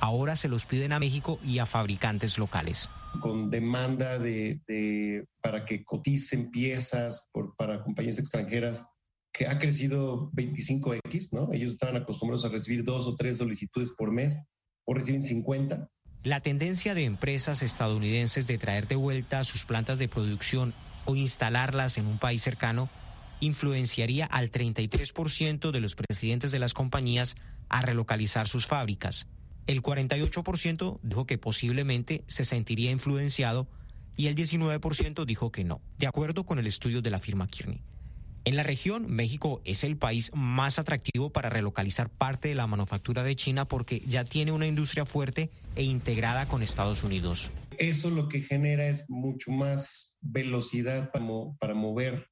ahora 0.00 0.34
se 0.34 0.48
los 0.48 0.66
piden 0.66 0.92
a 0.92 0.98
México 0.98 1.38
y 1.46 1.60
a 1.60 1.66
fabricantes 1.66 2.36
locales. 2.36 2.90
Con 3.20 3.48
demanda 3.48 4.18
de, 4.18 5.24
para 5.40 5.64
que 5.64 5.84
coticen 5.84 6.50
piezas 6.50 7.30
para 7.56 7.80
compañías 7.84 8.18
extranjeras 8.18 8.84
que 9.32 9.46
ha 9.46 9.60
crecido 9.60 10.32
25x, 10.32 11.28
¿no? 11.30 11.52
Ellos 11.52 11.70
estaban 11.70 11.94
acostumbrados 11.94 12.44
a 12.44 12.48
recibir 12.48 12.82
dos 12.82 13.06
o 13.06 13.14
tres 13.14 13.38
solicitudes 13.38 13.92
por 13.92 14.10
mes, 14.10 14.36
o 14.84 14.94
reciben 14.94 15.22
50 15.22 15.88
la 16.24 16.40
tendencia 16.40 16.94
de 16.94 17.04
empresas 17.04 17.62
estadounidenses 17.62 18.46
de 18.46 18.58
traer 18.58 18.88
de 18.88 18.96
vuelta 18.96 19.44
sus 19.44 19.64
plantas 19.64 19.98
de 19.98 20.08
producción 20.08 20.74
o 21.04 21.16
instalarlas 21.16 21.96
en 21.98 22.06
un 22.06 22.18
país 22.18 22.42
cercano 22.42 22.88
influenciaría 23.40 24.26
al 24.26 24.50
33% 24.50 25.70
de 25.70 25.80
los 25.80 25.94
presidentes 25.94 26.50
de 26.50 26.58
las 26.58 26.74
compañías 26.74 27.36
a 27.68 27.82
relocalizar 27.82 28.48
sus 28.48 28.66
fábricas. 28.66 29.26
El 29.66 29.82
48% 29.82 30.98
dijo 31.02 31.26
que 31.26 31.38
posiblemente 31.38 32.24
se 32.26 32.44
sentiría 32.44 32.90
influenciado 32.90 33.68
y 34.16 34.26
el 34.26 34.34
19% 34.34 35.24
dijo 35.24 35.52
que 35.52 35.62
no, 35.62 35.80
de 35.98 36.06
acuerdo 36.06 36.44
con 36.44 36.58
el 36.58 36.66
estudio 36.66 37.00
de 37.00 37.10
la 37.10 37.18
firma 37.18 37.46
Kearney. 37.46 37.80
En 38.44 38.56
la 38.56 38.62
región, 38.62 39.10
México 39.10 39.60
es 39.64 39.84
el 39.84 39.96
país 39.96 40.30
más 40.34 40.78
atractivo 40.78 41.30
para 41.30 41.50
relocalizar 41.50 42.08
parte 42.08 42.48
de 42.48 42.54
la 42.54 42.66
manufactura 42.66 43.22
de 43.22 43.36
China 43.36 43.66
porque 43.66 44.00
ya 44.00 44.24
tiene 44.24 44.52
una 44.52 44.66
industria 44.66 45.04
fuerte 45.04 45.50
e 45.76 45.82
integrada 45.82 46.48
con 46.48 46.62
Estados 46.62 47.02
Unidos. 47.02 47.50
Eso 47.78 48.10
lo 48.10 48.28
que 48.28 48.40
genera 48.40 48.86
es 48.86 49.08
mucho 49.08 49.52
más 49.52 50.16
velocidad 50.20 51.10
para, 51.12 51.74
mover 51.74 52.28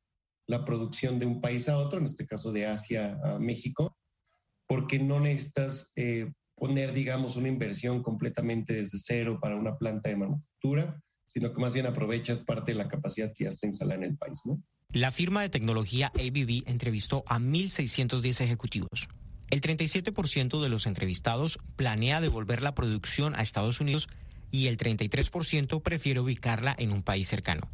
la 0.48 0.64
producción 0.64 1.18
de 1.18 1.26
un 1.26 1.40
país 1.40 1.68
a 1.68 1.78
otro, 1.78 1.98
en 1.98 2.06
este 2.06 2.26
caso 2.26 2.52
de 2.52 2.66
Asia 2.66 3.18
a 3.22 3.38
México, 3.38 3.96
porque 4.66 4.98
no 4.98 5.20
necesitas 5.20 5.92
eh, 5.96 6.32
poner, 6.56 6.92
digamos, 6.92 7.36
una 7.36 7.48
inversión 7.48 8.02
completamente 8.02 8.72
desde 8.72 8.98
cero 8.98 9.38
para 9.40 9.56
una 9.56 9.76
planta 9.76 10.08
de 10.08 10.16
manufactura, 10.16 11.00
sino 11.36 11.52
que 11.52 11.60
más 11.60 11.74
bien 11.74 11.84
aprovechas 11.84 12.38
parte 12.38 12.72
de 12.72 12.78
la 12.78 12.88
capacidad 12.88 13.30
que 13.30 13.44
ya 13.44 13.50
está 13.50 13.66
instalada 13.66 13.98
en 13.98 14.04
el 14.04 14.16
país, 14.16 14.40
¿no? 14.46 14.58
La 14.90 15.10
firma 15.10 15.42
de 15.42 15.50
tecnología 15.50 16.10
ABB 16.14 16.62
entrevistó 16.64 17.24
a 17.26 17.38
1.610 17.38 18.40
ejecutivos. 18.40 19.08
El 19.50 19.60
37% 19.60 20.62
de 20.62 20.68
los 20.70 20.86
entrevistados 20.86 21.58
planea 21.76 22.22
devolver 22.22 22.62
la 22.62 22.74
producción 22.74 23.34
a 23.34 23.42
Estados 23.42 23.82
Unidos 23.82 24.08
y 24.50 24.68
el 24.68 24.78
33% 24.78 25.82
prefiere 25.82 26.20
ubicarla 26.20 26.74
en 26.78 26.90
un 26.90 27.02
país 27.02 27.28
cercano. 27.28 27.68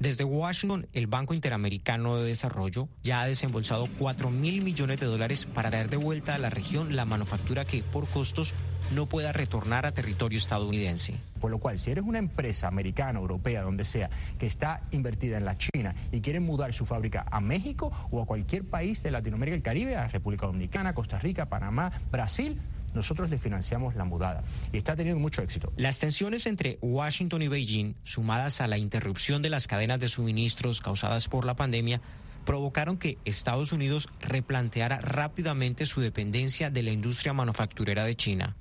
Desde 0.00 0.24
Washington, 0.24 0.86
el 0.94 1.08
Banco 1.08 1.34
Interamericano 1.34 2.16
de 2.16 2.24
Desarrollo 2.24 2.88
ya 3.02 3.20
ha 3.20 3.26
desembolsado 3.26 3.86
4 3.98 4.30
mil 4.30 4.62
millones 4.62 4.98
de 4.98 5.04
dólares 5.04 5.44
para 5.44 5.68
traer 5.68 5.90
de 5.90 5.98
vuelta 5.98 6.34
a 6.34 6.38
la 6.38 6.48
región 6.48 6.96
la 6.96 7.04
manufactura 7.04 7.66
que 7.66 7.82
por 7.82 8.08
costos 8.08 8.54
no 8.94 9.04
pueda 9.04 9.32
retornar 9.32 9.84
a 9.84 9.92
territorio 9.92 10.38
estadounidense. 10.38 11.16
Por 11.38 11.50
lo 11.50 11.58
cual, 11.58 11.78
si 11.78 11.90
eres 11.90 12.02
una 12.04 12.18
empresa 12.18 12.66
americana, 12.66 13.18
europea, 13.18 13.60
donde 13.60 13.84
sea, 13.84 14.08
que 14.38 14.46
está 14.46 14.80
invertida 14.90 15.36
en 15.36 15.44
la 15.44 15.58
China 15.58 15.94
y 16.10 16.22
quiere 16.22 16.40
mudar 16.40 16.72
su 16.72 16.86
fábrica 16.86 17.26
a 17.30 17.42
México 17.42 17.92
o 18.10 18.22
a 18.22 18.26
cualquier 18.26 18.64
país 18.64 19.02
de 19.02 19.10
Latinoamérica 19.10 19.54
y 19.54 19.58
el 19.58 19.62
Caribe, 19.62 19.96
a 19.96 20.08
República 20.08 20.46
Dominicana, 20.46 20.94
Costa 20.94 21.18
Rica, 21.18 21.44
Panamá, 21.50 21.92
Brasil, 22.10 22.58
nosotros 22.94 23.30
le 23.30 23.38
financiamos 23.38 23.94
la 23.94 24.04
mudada 24.04 24.42
y 24.72 24.78
está 24.78 24.96
teniendo 24.96 25.20
mucho 25.20 25.42
éxito. 25.42 25.72
Las 25.76 25.98
tensiones 25.98 26.46
entre 26.46 26.78
Washington 26.82 27.42
y 27.42 27.48
Beijing, 27.48 27.94
sumadas 28.04 28.60
a 28.60 28.66
la 28.66 28.78
interrupción 28.78 29.42
de 29.42 29.50
las 29.50 29.66
cadenas 29.66 30.00
de 30.00 30.08
suministros 30.08 30.80
causadas 30.80 31.28
por 31.28 31.44
la 31.44 31.56
pandemia, 31.56 32.00
provocaron 32.44 32.96
que 32.96 33.18
Estados 33.24 33.72
Unidos 33.72 34.08
replanteara 34.20 34.98
rápidamente 35.00 35.86
su 35.86 36.00
dependencia 36.00 36.70
de 36.70 36.82
la 36.82 36.90
industria 36.90 37.32
manufacturera 37.32 38.04
de 38.04 38.16
China. 38.16 38.56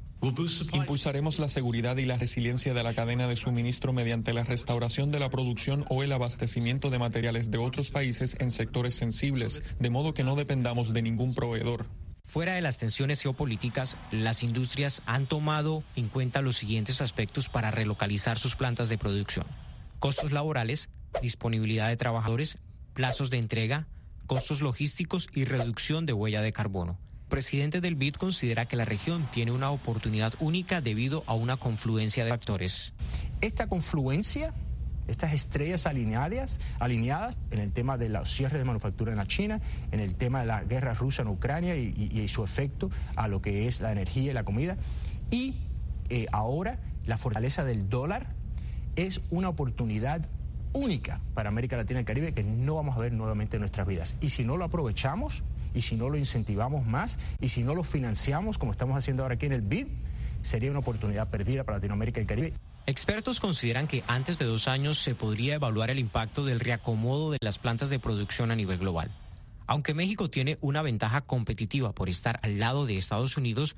Impulsaremos 0.74 1.40
la 1.40 1.48
seguridad 1.48 1.96
y 1.96 2.06
la 2.06 2.18
resiliencia 2.18 2.74
de 2.74 2.84
la 2.84 2.94
cadena 2.94 3.28
de 3.28 3.38
suministro 3.38 3.94
mediante 3.94 4.34
la 4.34 4.44
restauración 4.44 5.12
de 5.12 5.20
la 5.20 5.30
producción 5.30 5.86
o 5.90 6.04
el 6.04 6.12
abastecimiento 6.12 6.90
de 6.90 7.00
materiales 7.00 7.52
de 7.52 7.58
otros 7.58 7.90
países 7.90 8.36
en 8.40 8.52
sectores 8.52 8.96
sensibles, 8.96 9.62
de 9.80 9.90
modo 9.90 10.14
que 10.14 10.26
no 10.26 10.36
dependamos 10.36 10.94
de 10.94 11.02
ningún 11.02 11.34
proveedor. 11.34 11.86
Fuera 12.30 12.54
de 12.54 12.62
las 12.62 12.78
tensiones 12.78 13.24
geopolíticas, 13.24 13.98
las 14.12 14.44
industrias 14.44 15.02
han 15.08 15.26
tomado 15.26 15.84
en 15.96 16.10
cuenta 16.10 16.44
los 16.44 16.58
siguientes 16.58 17.02
aspectos 17.02 17.50
para 17.50 17.72
relocalizar 17.72 18.38
sus 18.38 18.56
plantas 18.56 18.88
de 18.88 19.00
producción. 19.00 19.48
Costos 19.98 20.32
laborales, 20.32 20.90
disponibilidad 21.24 21.88
de 21.88 21.98
trabajadores, 21.98 22.60
plazos 22.94 23.32
de 23.32 23.40
entrega, 23.40 23.88
costos 24.28 24.62
logísticos 24.62 25.28
y 25.34 25.46
reducción 25.46 26.06
de 26.06 26.14
huella 26.14 26.44
de 26.44 26.54
carbono. 26.54 27.00
El 27.24 27.30
presidente 27.30 27.82
del 27.82 27.96
BID 27.96 28.18
considera 28.18 28.68
que 28.68 28.76
la 28.76 28.86
región 28.86 29.28
tiene 29.32 29.52
una 29.52 29.72
oportunidad 29.72 30.36
única 30.40 30.82
debido 30.82 31.24
a 31.26 31.34
una 31.34 31.58
confluencia 31.58 32.26
de 32.26 32.30
factores. 32.30 32.94
Esta 33.42 33.66
confluencia 33.66 34.54
estas 35.10 35.34
estrellas 35.34 35.86
alineadas, 35.86 36.60
alineadas 36.80 37.38
en 37.52 37.60
el 37.60 37.74
tema 37.74 37.98
de 37.98 38.10
los 38.10 38.32
cierres 38.32 38.60
de 38.60 38.66
manufactura 38.66 39.12
en 39.12 39.18
la 39.18 39.28
China, 39.28 39.60
en 39.92 40.00
el 40.00 40.16
tema 40.16 40.42
de 40.42 40.46
la 40.46 40.64
guerra 40.64 40.94
rusa 40.94 41.22
en 41.22 41.30
Ucrania 41.30 41.76
y, 41.76 42.28
su 42.30 42.44
efecto 42.44 42.92
a 43.16 43.28
lo 43.28 43.42
que 43.42 43.68
es 43.68 43.82
la 43.82 43.92
energía 43.92 44.32
y 44.32 44.34
la 44.34 44.44
comida. 44.44 44.78
Y 45.32 45.56
eh, 46.10 46.28
ahora 46.32 46.80
la 47.06 47.18
fortaleza 47.18 47.64
del 47.64 47.90
dólar 47.90 48.28
es 48.96 49.22
una 49.32 49.50
oportunidad 49.50 50.28
única 50.74 51.22
para 51.34 51.50
América 51.50 51.76
Latina 51.78 52.00
y 52.00 52.02
el 52.02 52.06
Caribe 52.06 52.34
que 52.34 52.44
no 52.44 52.76
vamos 52.76 52.96
a 52.96 53.00
ver 53.00 53.14
nuevamente 53.14 53.58
en 53.58 53.62
nuestras 53.62 53.88
vidas. 53.88 54.16
Y 54.22 54.30
si 54.30 54.44
no 54.44 54.58
lo 54.58 54.66
aprovechamos, 54.66 55.44
y 55.74 55.82
si 55.82 55.96
no 55.96 56.10
lo 56.10 56.18
incentivamos 56.18 56.86
más, 56.86 57.20
y 57.40 57.50
si 57.50 57.64
no 57.64 57.76
lo 57.76 57.84
financiamos 57.84 58.58
como 58.58 58.72
estamos 58.72 58.98
haciendo 58.98 59.24
ahora 59.24 59.36
aquí 59.36 59.46
en 59.46 59.54
el 59.54 59.62
BID, 59.62 59.88
sería 60.42 60.72
una 60.72 60.80
oportunidad 60.80 61.30
perdida 61.30 61.64
para 61.64 61.78
Latinoamérica 61.78 62.20
y 62.20 62.22
el 62.22 62.28
Caribe. 62.28 62.54
Expertos 62.90 63.40
consideran 63.40 63.86
que 63.86 64.04
antes 64.08 64.40
de 64.40 64.46
dos 64.46 64.68
años 64.68 64.98
se 64.98 65.14
podría 65.14 65.54
evaluar 65.54 65.92
el 65.92 66.00
impacto 66.00 66.44
del 66.44 66.60
reacomodo 66.60 67.30
de 67.30 67.38
las 67.40 67.60
plantas 67.60 67.92
de 67.92 68.00
producción 68.00 68.50
a 68.50 68.56
nivel 68.56 68.80
global. 68.80 69.12
Aunque 69.68 69.94
México 69.94 70.32
tiene 70.32 70.58
una 70.60 70.82
ventaja 70.82 71.22
competitiva 71.22 71.92
por 71.92 72.10
estar 72.10 72.40
al 72.42 72.58
lado 72.58 72.88
de 72.88 72.98
Estados 72.98 73.38
Unidos, 73.38 73.76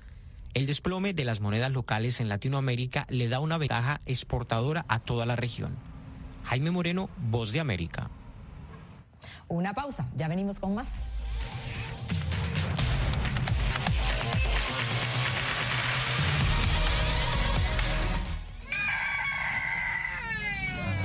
el 0.53 0.65
desplome 0.65 1.13
de 1.13 1.25
las 1.25 1.41
monedas 1.41 1.74
locales 1.74 2.22
en 2.22 2.30
Latinoamérica 2.30 3.06
le 3.10 3.27
da 3.27 3.41
una 3.41 3.58
ventaja 3.58 4.00
exportadora 4.06 4.86
a 4.88 5.00
toda 5.00 5.25
la 5.25 5.36
región. 5.36 5.75
Jaime 6.46 6.72
Moreno, 6.72 7.10
Voz 7.18 7.51
de 7.51 7.60
América. 7.60 8.10
Una 9.50 9.74
pausa, 9.74 10.08
ya 10.15 10.30
venimos 10.30 10.58
con 10.62 10.74
más. 10.74 11.00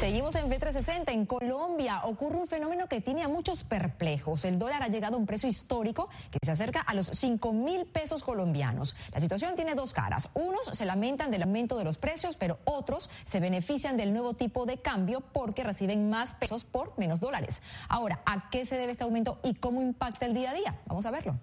Seguimos 0.00 0.34
en 0.34 0.48
B360. 0.48 1.12
En 1.12 1.26
Colombia 1.26 2.00
ocurre 2.04 2.38
un 2.38 2.46
fenómeno 2.46 2.86
que 2.86 3.02
tiene 3.02 3.22
a 3.22 3.28
muchos 3.28 3.64
perplejos. 3.64 4.46
El 4.46 4.58
dólar 4.58 4.82
ha 4.82 4.88
llegado 4.88 5.16
a 5.16 5.18
un 5.18 5.26
precio 5.26 5.46
histórico 5.46 6.08
que 6.30 6.38
se 6.42 6.50
acerca 6.50 6.80
a 6.80 6.94
los 6.94 7.08
5 7.08 7.52
mil 7.52 7.84
pesos 7.84 8.22
colombianos. 8.22 8.96
La 9.12 9.20
situación 9.20 9.56
tiene 9.56 9.74
dos 9.74 9.92
caras. 9.92 10.30
Unos 10.32 10.68
se 10.72 10.86
lamentan 10.86 11.30
del 11.30 11.42
aumento 11.42 11.76
de 11.76 11.84
los 11.84 11.98
precios, 11.98 12.36
pero 12.36 12.60
otros 12.64 13.10
se 13.26 13.40
benefician 13.40 13.98
del 13.98 14.14
nuevo 14.14 14.32
tipo 14.32 14.64
de 14.64 14.78
cambio 14.78 15.20
porque 15.20 15.64
reciben 15.64 16.08
más 16.08 16.32
pesos 16.32 16.64
por 16.64 16.98
menos 16.98 17.20
dólares. 17.20 17.60
Ahora, 17.90 18.22
¿a 18.24 18.48
qué 18.48 18.64
se 18.64 18.78
debe 18.78 18.92
este 18.92 19.04
aumento 19.04 19.38
y 19.44 19.52
cómo 19.52 19.82
impacta 19.82 20.24
el 20.24 20.32
día 20.32 20.52
a 20.52 20.54
día? 20.54 20.80
Vamos 20.86 21.04
a 21.04 21.10
verlo. 21.10 21.38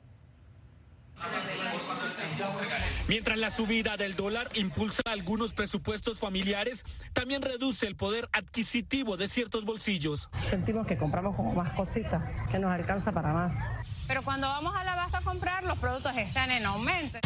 Mientras 3.08 3.38
la 3.38 3.50
subida 3.50 3.98
del 3.98 4.16
dólar 4.16 4.50
impulsa 4.54 5.02
algunos 5.06 5.54
presupuestos 5.54 6.20
familiares, 6.20 6.84
también 7.14 7.42
reduce 7.42 7.88
el 7.88 7.96
poder 7.96 8.30
adquisitivo 8.34 9.18
de 9.18 9.28
ciertos 9.28 9.66
bolsillos. 9.66 10.30
Sentimos 10.50 10.86
que 10.86 10.98
compramos 10.98 11.36
como 11.36 11.54
más 11.54 11.74
cositas, 11.74 12.22
que 12.52 12.60
nos 12.60 12.72
alcanza 12.72 13.12
para 13.12 13.34
más. 13.34 13.56
Pero 14.08 14.24
cuando 14.24 14.48
vamos 14.48 14.74
a 14.76 14.84
la 14.84 14.96
base 14.96 15.18
a 15.18 15.22
comprar, 15.22 15.64
los 15.64 15.78
productos 15.80 16.16
están 16.18 16.52
en 16.52 16.66
aumento. 16.66 17.20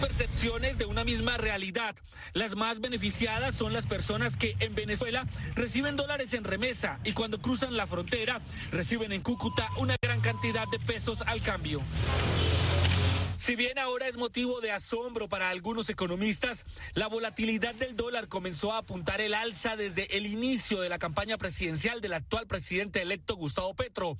Percepciones 0.00 0.78
de 0.78 0.84
una 0.84 1.04
misma 1.04 1.36
realidad. 1.36 1.94
Las 2.34 2.54
más 2.54 2.80
beneficiadas 2.80 3.54
son 3.54 3.72
las 3.72 3.86
personas 3.86 4.36
que 4.36 4.56
en 4.60 4.74
Venezuela 4.74 5.26
reciben 5.54 5.96
dólares 5.96 6.34
en 6.34 6.44
remesa 6.44 6.98
y 7.04 7.12
cuando 7.12 7.38
cruzan 7.40 7.76
la 7.76 7.86
frontera 7.86 8.40
reciben 8.72 9.12
en 9.12 9.22
Cúcuta 9.22 9.68
una 9.78 9.96
gran 10.00 10.20
cantidad 10.20 10.66
de 10.70 10.78
pesos 10.78 11.22
al 11.22 11.40
cambio. 11.40 11.80
Si 13.46 13.54
bien 13.54 13.78
ahora 13.78 14.08
es 14.08 14.16
motivo 14.16 14.60
de 14.60 14.72
asombro 14.72 15.28
para 15.28 15.50
algunos 15.50 15.88
economistas, 15.88 16.64
la 16.94 17.06
volatilidad 17.06 17.76
del 17.76 17.94
dólar 17.94 18.26
comenzó 18.26 18.72
a 18.72 18.78
apuntar 18.78 19.20
el 19.20 19.34
alza 19.34 19.76
desde 19.76 20.16
el 20.16 20.26
inicio 20.26 20.80
de 20.80 20.88
la 20.88 20.98
campaña 20.98 21.38
presidencial 21.38 22.00
del 22.00 22.14
actual 22.14 22.48
presidente 22.48 23.00
electo 23.00 23.36
Gustavo 23.36 23.72
Petro, 23.74 24.18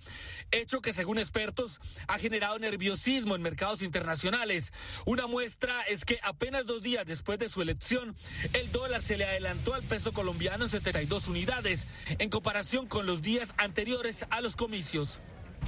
hecho 0.52 0.80
que 0.80 0.92
según 0.92 1.18
expertos 1.18 1.80
ha 2.06 2.20
generado 2.20 2.56
nerviosismo 2.60 3.34
en 3.34 3.42
mercados 3.42 3.82
internacionales. 3.82 4.72
Una 5.06 5.26
muestra 5.26 5.82
es 5.88 6.04
que 6.04 6.20
apenas 6.22 6.64
dos 6.64 6.80
días 6.80 7.04
después 7.04 7.40
de 7.40 7.48
su 7.48 7.62
elección, 7.62 8.14
el 8.52 8.70
dólar 8.70 9.02
se 9.02 9.18
le 9.18 9.24
adelantó 9.24 9.74
al 9.74 9.82
peso 9.82 10.12
colombiano 10.12 10.62
en 10.62 10.70
72 10.70 11.26
unidades, 11.26 11.88
en 12.20 12.30
comparación 12.30 12.86
con 12.86 13.06
los 13.06 13.22
días 13.22 13.54
anteriores 13.56 14.24
a 14.30 14.40
los 14.40 14.54
comicios 14.54 15.20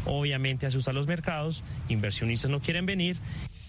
obviamente 0.05 0.67
asusta 0.67 0.91
a 0.91 0.95
los 0.95 1.07
mercados, 1.07 1.63
inversionistas 1.89 2.51
no 2.51 2.61
quieren 2.61 2.87
venir. 2.87 3.19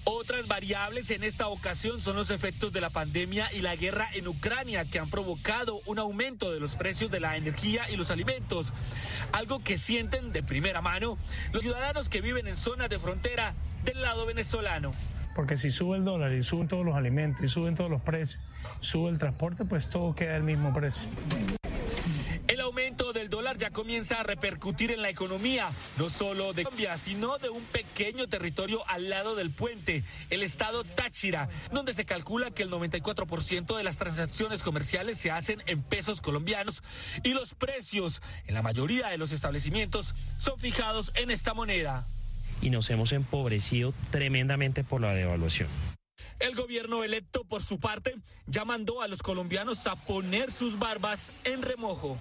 Otras 0.04 0.48
variables 0.48 1.12
en 1.12 1.24
esta 1.24 1.48
ocasión 1.48 2.02
son 2.02 2.16
los 2.16 2.30
efectos 2.30 2.74
de 2.74 2.82
la 2.82 2.90
pandemia 2.90 3.52
y 3.54 3.60
la 3.60 3.76
guerra 3.76 4.08
en 4.14 4.28
Ucrania 4.28 4.86
que 4.86 5.00
han 5.00 5.10
provocado 5.10 5.82
un 5.86 6.00
aumento 6.00 6.52
de 6.52 6.60
los 6.60 6.76
precios 6.76 7.12
de 7.12 7.20
la 7.20 7.38
energía 7.38 7.90
y 7.90 7.96
los 7.96 8.10
alimentos, 8.10 8.74
algo 9.34 9.60
que 9.64 9.78
sienten 9.78 10.32
de 10.32 10.42
primera 10.42 10.82
mano 10.82 11.18
los 11.52 11.62
ciudadanos 11.62 12.10
que 12.10 12.22
viven 12.22 12.48
en 12.48 12.58
zonas 12.58 12.90
de 12.90 12.98
frontera 12.98 13.54
del 13.84 14.02
lado 14.02 14.26
venezolano. 14.26 14.92
Porque 15.36 15.58
si 15.58 15.72
sube 15.72 15.98
el 15.98 16.06
dólar 16.06 16.34
y 16.34 16.44
suben 16.44 16.68
todos 16.68 16.86
los 16.86 16.96
alimentos 16.96 17.44
y 17.44 17.48
suben 17.48 17.76
todos 17.76 17.90
los 17.90 18.02
precios, 18.02 18.42
sube 18.80 19.10
el 19.10 19.18
transporte, 19.18 19.64
pues 19.64 19.90
todo 19.90 20.16
queda 20.16 20.36
al 20.36 20.44
mismo 20.44 20.74
precio. 20.74 21.04
El 22.48 22.62
aumento 22.62 23.14
del 23.14 23.30
dólar 23.30 23.49
ya 23.60 23.70
comienza 23.72 24.22
a 24.22 24.24
repercutir 24.24 24.92
en 24.92 25.02
la 25.02 25.10
economía, 25.10 25.70
no 25.98 26.10
solo 26.10 26.54
de 26.54 26.64
Colombia, 26.64 26.98
sino 26.98 27.38
de 27.38 27.50
un 27.50 27.64
pequeño 27.64 28.28
territorio 28.28 28.88
al 28.88 29.10
lado 29.10 29.36
del 29.36 29.52
puente, 29.52 30.04
el 30.30 30.42
estado 30.42 30.84
Táchira, 30.84 31.50
donde 31.72 31.94
se 31.94 32.06
calcula 32.06 32.52
que 32.52 32.64
el 32.64 32.72
94% 32.72 33.76
de 33.76 33.84
las 33.84 33.98
transacciones 33.98 34.64
comerciales 34.64 35.18
se 35.18 35.30
hacen 35.30 35.62
en 35.68 35.84
pesos 35.84 36.22
colombianos 36.22 36.82
y 37.24 37.34
los 37.34 37.54
precios 37.54 38.22
en 38.48 38.56
la 38.56 38.62
mayoría 38.62 39.10
de 39.10 39.18
los 39.18 39.34
establecimientos 39.34 40.16
son 40.38 40.58
fijados 40.58 41.12
en 41.16 41.30
esta 41.30 41.54
moneda. 41.54 42.08
Y 42.62 42.70
nos 42.70 42.90
hemos 42.90 43.12
empobrecido 43.12 43.94
tremendamente 44.10 44.84
por 44.84 45.02
la 45.02 45.14
devaluación. 45.14 45.68
El 46.40 46.56
gobierno 46.56 47.04
electo, 47.04 47.44
por 47.44 47.62
su 47.64 47.80
parte, 47.80 48.16
ya 48.48 48.64
mandó 48.64 49.02
a 49.02 49.10
los 49.10 49.22
colombianos 49.22 49.86
a 49.88 49.98
poner 49.98 50.52
sus 50.52 50.80
barbas 50.80 51.34
en 51.44 51.62
remojo. 51.62 52.18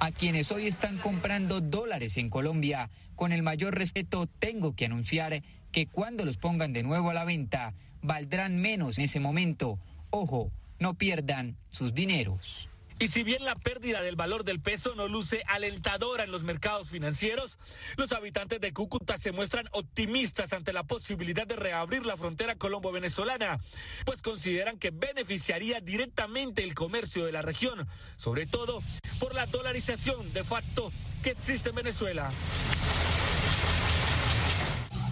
A 0.00 0.12
quienes 0.12 0.50
hoy 0.50 0.66
están 0.66 0.96
comprando 0.96 1.60
dólares 1.60 2.16
en 2.16 2.30
Colombia. 2.30 2.90
Con 3.16 3.32
el 3.32 3.42
mayor 3.42 3.76
respeto, 3.76 4.26
tengo 4.26 4.74
que 4.74 4.86
anunciar 4.86 5.42
que 5.72 5.86
cuando 5.86 6.24
los 6.24 6.38
pongan 6.38 6.72
de 6.72 6.82
nuevo 6.82 7.10
a 7.10 7.14
la 7.14 7.24
venta, 7.24 7.74
valdrán 8.00 8.56
menos 8.56 8.96
en 8.96 9.04
ese 9.04 9.20
momento. 9.20 9.78
Ojo, 10.08 10.50
no 10.78 10.94
pierdan 10.94 11.58
sus 11.70 11.92
dineros. 11.92 12.69
Y 13.00 13.08
si 13.08 13.22
bien 13.22 13.46
la 13.46 13.54
pérdida 13.54 14.02
del 14.02 14.14
valor 14.14 14.44
del 14.44 14.60
peso 14.60 14.94
no 14.94 15.08
luce 15.08 15.42
alentadora 15.46 16.24
en 16.24 16.30
los 16.30 16.42
mercados 16.42 16.90
financieros, 16.90 17.56
los 17.96 18.12
habitantes 18.12 18.60
de 18.60 18.74
Cúcuta 18.74 19.16
se 19.16 19.32
muestran 19.32 19.70
optimistas 19.72 20.52
ante 20.52 20.74
la 20.74 20.82
posibilidad 20.82 21.46
de 21.46 21.56
reabrir 21.56 22.04
la 22.04 22.18
frontera 22.18 22.56
colombo-venezolana, 22.56 23.58
pues 24.04 24.20
consideran 24.20 24.78
que 24.78 24.90
beneficiaría 24.90 25.80
directamente 25.80 26.62
el 26.62 26.74
comercio 26.74 27.24
de 27.24 27.32
la 27.32 27.40
región, 27.40 27.88
sobre 28.16 28.44
todo 28.46 28.82
por 29.18 29.34
la 29.34 29.46
dolarización 29.46 30.30
de 30.34 30.44
facto 30.44 30.92
que 31.22 31.30
existe 31.30 31.70
en 31.70 31.76
Venezuela. 31.76 32.30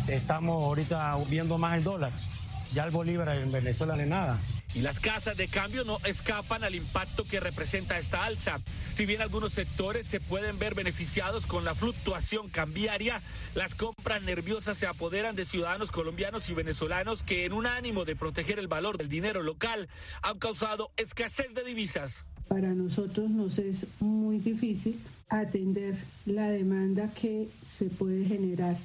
Estamos 0.06 0.62
ahorita 0.62 1.16
viendo 1.30 1.56
más 1.56 1.78
el 1.78 1.84
dólar. 1.84 2.12
Ya 2.72 2.84
el 2.84 2.90
bolívar 2.90 3.28
en 3.36 3.50
Venezuela 3.50 3.96
no 3.96 4.02
es 4.02 4.08
nada 4.08 4.40
y 4.74 4.80
las 4.80 5.00
casas 5.00 5.36
de 5.36 5.48
cambio 5.48 5.84
no 5.84 5.98
escapan 6.04 6.62
al 6.62 6.74
impacto 6.74 7.24
que 7.24 7.40
representa 7.40 7.98
esta 7.98 8.24
alza. 8.24 8.60
Si 8.94 9.06
bien 9.06 9.22
algunos 9.22 9.52
sectores 9.52 10.06
se 10.06 10.20
pueden 10.20 10.58
ver 10.58 10.74
beneficiados 10.74 11.46
con 11.46 11.64
la 11.64 11.74
fluctuación 11.74 12.48
cambiaria, 12.48 13.22
las 13.54 13.74
compras 13.74 14.22
nerviosas 14.22 14.76
se 14.76 14.86
apoderan 14.86 15.36
de 15.36 15.44
ciudadanos 15.44 15.90
colombianos 15.90 16.48
y 16.50 16.54
venezolanos 16.54 17.22
que 17.22 17.44
en 17.44 17.52
un 17.52 17.66
ánimo 17.66 18.04
de 18.04 18.16
proteger 18.16 18.58
el 18.58 18.68
valor 18.68 18.98
del 18.98 19.08
dinero 19.08 19.42
local 19.42 19.88
han 20.22 20.38
causado 20.38 20.90
escasez 20.96 21.54
de 21.54 21.64
divisas. 21.64 22.24
Para 22.48 22.68
nosotros 22.68 23.30
nos 23.30 23.58
es 23.58 23.86
muy 24.00 24.38
difícil 24.38 25.00
atender 25.28 25.96
la 26.24 26.48
demanda 26.48 27.12
que 27.14 27.48
se 27.78 27.86
puede 27.86 28.24
generar 28.24 28.76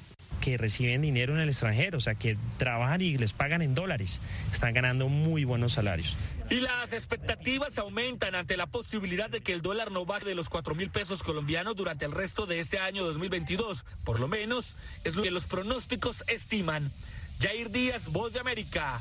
que 0.44 0.58
reciben 0.58 1.00
dinero 1.00 1.32
en 1.32 1.40
el 1.40 1.48
extranjero, 1.48 1.96
o 1.96 2.00
sea, 2.02 2.16
que 2.16 2.36
trabajan 2.58 3.00
y 3.00 3.16
les 3.16 3.32
pagan 3.32 3.62
en 3.62 3.74
dólares. 3.74 4.20
Están 4.52 4.74
ganando 4.74 5.08
muy 5.08 5.44
buenos 5.44 5.72
salarios. 5.72 6.18
Y 6.50 6.56
las 6.56 6.92
expectativas 6.92 7.78
aumentan 7.78 8.34
ante 8.34 8.58
la 8.58 8.66
posibilidad 8.66 9.30
de 9.30 9.40
que 9.40 9.54
el 9.54 9.62
dólar 9.62 9.90
no 9.90 10.04
baje 10.04 10.26
de 10.26 10.34
los 10.34 10.50
4 10.50 10.74
mil 10.74 10.90
pesos 10.90 11.22
colombianos 11.22 11.76
durante 11.76 12.04
el 12.04 12.12
resto 12.12 12.44
de 12.44 12.60
este 12.60 12.78
año 12.78 13.04
2022. 13.04 13.86
Por 14.04 14.20
lo 14.20 14.28
menos 14.28 14.76
es 15.02 15.16
lo 15.16 15.22
que 15.22 15.30
los 15.30 15.46
pronósticos 15.46 16.24
estiman. 16.26 16.92
Jair 17.40 17.70
Díaz, 17.70 18.12
Voz 18.12 18.34
de 18.34 18.40
América, 18.40 19.00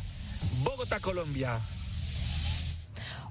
Bogotá, 0.63 1.01
Colombia. 1.01 1.59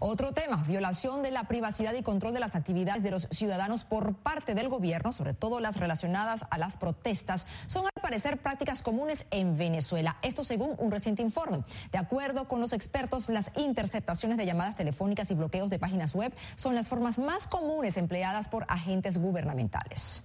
Otro 0.05 0.33
tema, 0.33 0.65
violación 0.67 1.23
de 1.23 1.31
la 1.31 1.45
privacidad 1.45 1.95
y 1.95 2.03
control 2.03 2.35
de 2.35 2.41
las 2.41 2.57
actividades 2.57 3.05
de 3.05 3.13
los 3.13 3.29
ciudadanos 3.31 3.85
por 3.85 4.17
parte 4.17 4.53
del 4.53 4.69
gobierno, 4.69 5.13
sobre 5.13 5.33
todo 5.33 5.61
las 5.61 5.77
relacionadas 5.77 6.45
a 6.51 6.59
las 6.59 6.77
protestas, 6.77 7.47
son 7.67 7.85
al 7.85 8.03
parecer 8.03 8.39
prácticas 8.39 8.83
comunes 8.83 9.27
en 9.31 9.57
Venezuela. 9.57 10.17
Esto 10.23 10.43
según 10.43 10.75
un 10.79 10.91
reciente 10.91 11.23
informe. 11.23 11.63
De 11.93 11.99
acuerdo 11.99 12.49
con 12.49 12.61
los 12.61 12.73
expertos, 12.73 13.29
las 13.29 13.53
interceptaciones 13.57 14.39
de 14.39 14.45
llamadas 14.45 14.75
telefónicas 14.75 15.31
y 15.31 15.35
bloqueos 15.35 15.71
de 15.71 15.79
páginas 15.79 16.17
web 16.17 16.35
son 16.57 16.75
las 16.75 16.89
formas 16.89 17.21
más 17.21 17.47
comunes 17.47 17.97
empleadas 17.97 18.49
por 18.49 18.65
agentes 18.67 19.19
gubernamentales. 19.19 20.25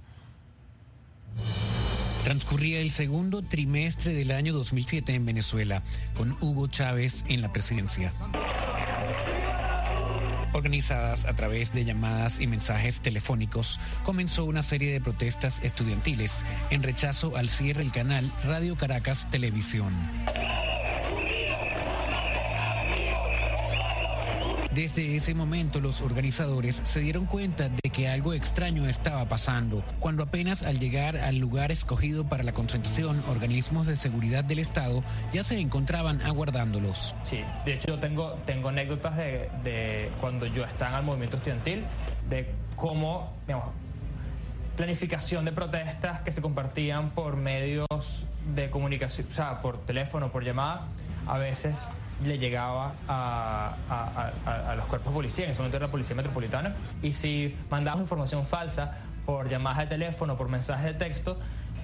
Transcurría 2.23 2.79
el 2.79 2.89
segundo 2.89 3.43
trimestre 3.43 4.15
del 4.15 4.31
año 4.31 4.53
2007 4.53 5.13
en 5.13 5.27
Venezuela, 5.27 5.83
con 6.15 6.31
Hugo 6.41 6.65
Chávez 6.65 7.25
en 7.27 7.43
la 7.43 7.53
presidencia 7.53 8.11
organizadas 10.57 11.25
a 11.25 11.33
través 11.33 11.73
de 11.73 11.85
llamadas 11.85 12.41
y 12.41 12.47
mensajes 12.47 13.01
telefónicos, 13.01 13.79
comenzó 14.03 14.45
una 14.45 14.63
serie 14.63 14.91
de 14.91 15.01
protestas 15.01 15.61
estudiantiles 15.63 16.45
en 16.69 16.83
rechazo 16.83 17.37
al 17.37 17.49
cierre 17.49 17.83
del 17.83 17.91
canal 17.91 18.33
Radio 18.43 18.75
Caracas 18.75 19.29
Televisión. 19.29 19.93
Desde 24.77 25.15
ese 25.15 25.33
momento 25.33 25.81
los 25.81 26.01
organizadores 26.01 26.75
se 26.75 26.99
dieron 26.99 27.25
cuenta 27.25 27.67
de 27.67 27.89
que 27.91 28.09
algo 28.09 28.35
extraño 28.35 28.87
estaba 28.87 29.25
pasando, 29.25 29.83
cuando 29.99 30.21
apenas 30.21 30.61
al 30.61 30.77
llegar 30.77 31.17
al 31.17 31.39
lugar 31.39 31.71
escogido 31.71 32.29
para 32.29 32.43
la 32.43 32.51
concentración, 32.51 33.19
organismos 33.27 33.87
de 33.87 33.95
seguridad 33.95 34.43
del 34.43 34.59
Estado 34.59 35.03
ya 35.33 35.43
se 35.43 35.59
encontraban 35.59 36.21
aguardándolos. 36.21 37.15
Sí, 37.23 37.39
de 37.65 37.73
hecho 37.73 37.87
yo 37.87 37.97
tengo, 37.97 38.33
tengo 38.45 38.69
anécdotas 38.69 39.17
de, 39.17 40.11
cuando 40.21 40.45
yo 40.45 40.63
estaba 40.63 40.91
en 40.91 40.97
el 40.99 41.05
movimiento 41.05 41.37
estudiantil, 41.37 41.83
de 42.29 42.53
cómo, 42.75 43.33
digamos, 43.47 43.69
planificación 44.75 45.43
de 45.45 45.53
protestas 45.53 46.21
que 46.21 46.31
se 46.31 46.43
compartían 46.43 47.09
por 47.15 47.35
medios 47.35 48.27
de 48.53 48.69
comunicación, 48.69 49.25
o 49.27 49.33
sea, 49.33 49.59
por 49.59 49.83
teléfono, 49.87 50.31
por 50.31 50.43
llamada, 50.43 50.85
a 51.25 51.39
veces 51.39 51.75
le 52.23 52.37
llegaba 52.37 52.93
a, 53.07 54.73
los 54.75 54.85
cuerpos 54.85 55.13
policía, 55.13 55.45
en 55.45 55.51
ese 55.51 55.59
momento 55.59 55.77
era 55.77 55.87
la 55.87 55.91
Policía 55.91 56.15
Metropolitana, 56.15 56.75
y 57.01 57.13
si 57.13 57.55
mandábamos 57.69 58.03
información 58.03 58.45
falsa 58.45 58.97
por 59.25 59.49
llamadas 59.49 59.79
de 59.79 59.87
teléfono, 59.87 60.37
por 60.37 60.49
mensajes 60.49 60.85
de 60.85 60.93
texto, 60.93 61.37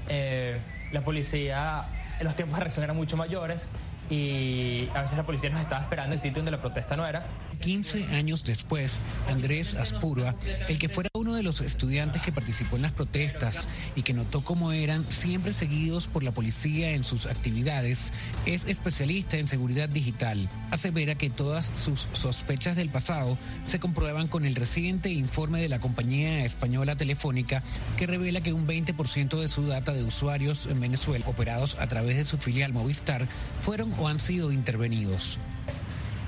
eh, 0.10 0.60
la 0.91 1.02
policía, 1.02 1.86
los 2.22 2.36
tiempos 2.36 2.58
de 2.58 2.63
reacción 2.63 2.84
eran 2.84 2.96
mucho 2.96 3.17
mayores 3.17 3.69
y 4.13 4.89
a 4.93 5.02
veces 5.02 5.17
la 5.17 5.26
policía 5.26 5.49
nos 5.49 5.62
estaba 5.62 5.82
esperando 5.82 6.13
en 6.13 6.13
el 6.13 6.19
sitio 6.19 6.38
donde 6.38 6.52
la 6.52 6.62
protesta 6.62 6.95
no 6.95 7.06
era. 7.08 7.26
15 7.62 8.08
años 8.15 8.43
después, 8.43 9.06
Andrés 9.30 9.73
Aspurua, 9.73 10.36
el 10.67 10.78
que 10.78 10.89
fuera 10.89 11.10
uno 11.13 11.34
de 11.36 11.43
los 11.43 11.62
estudiantes 11.62 12.21
que 12.21 12.32
participó 12.32 12.76
en 12.76 12.82
las 12.82 12.91
protestas 12.91 13.67
y 13.95 14.04
que 14.04 14.13
notó 14.13 14.43
cómo 14.43 14.71
eran 14.71 15.10
siempre 15.10 15.54
seguidos 15.54 16.08
por 16.08 16.23
la 16.23 16.32
policía 16.32 16.91
en 16.91 17.04
sus 17.04 17.26
actividades, 17.26 18.12
es 18.45 18.67
especialista 18.67 19.38
en 19.38 19.47
seguridad 19.47 19.89
digital. 19.89 20.49
Asevera 20.71 21.15
que 21.15 21.30
todas 21.30 21.71
sus 21.76 22.10
sospechas 22.12 22.76
del 22.76 22.89
pasado 22.89 23.38
se 23.67 23.80
comprueban 23.80 24.28
con 24.28 24.45
el 24.45 24.56
reciente 24.56 25.10
informe 25.10 25.62
de 25.62 25.69
la 25.69 25.80
compañía 25.80 26.43
española 26.43 26.95
telefónica 26.95 27.63
que 27.97 28.08
revela 28.08 28.41
que 28.41 28.54
un 28.54 28.67
20% 28.67 29.39
de 29.39 29.47
su 29.47 29.67
data 29.67 29.93
de 29.93 30.04
usuarios 30.04 30.67
en 30.67 30.82
Venezuela 30.82 31.26
operados 31.28 31.78
a 31.80 31.88
través 31.88 32.17
de 32.17 32.26
su 32.26 32.38
filial 32.38 32.73
Movistar 32.73 33.28
fueron 33.62 33.91
o 34.04 34.08
han 34.10 34.20
sido 34.20 34.52
intervenidos. 34.52 35.39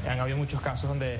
Han 0.10 0.20
habido 0.20 0.38
muchos 0.38 0.62
casos 0.62 0.88
donde 0.88 1.20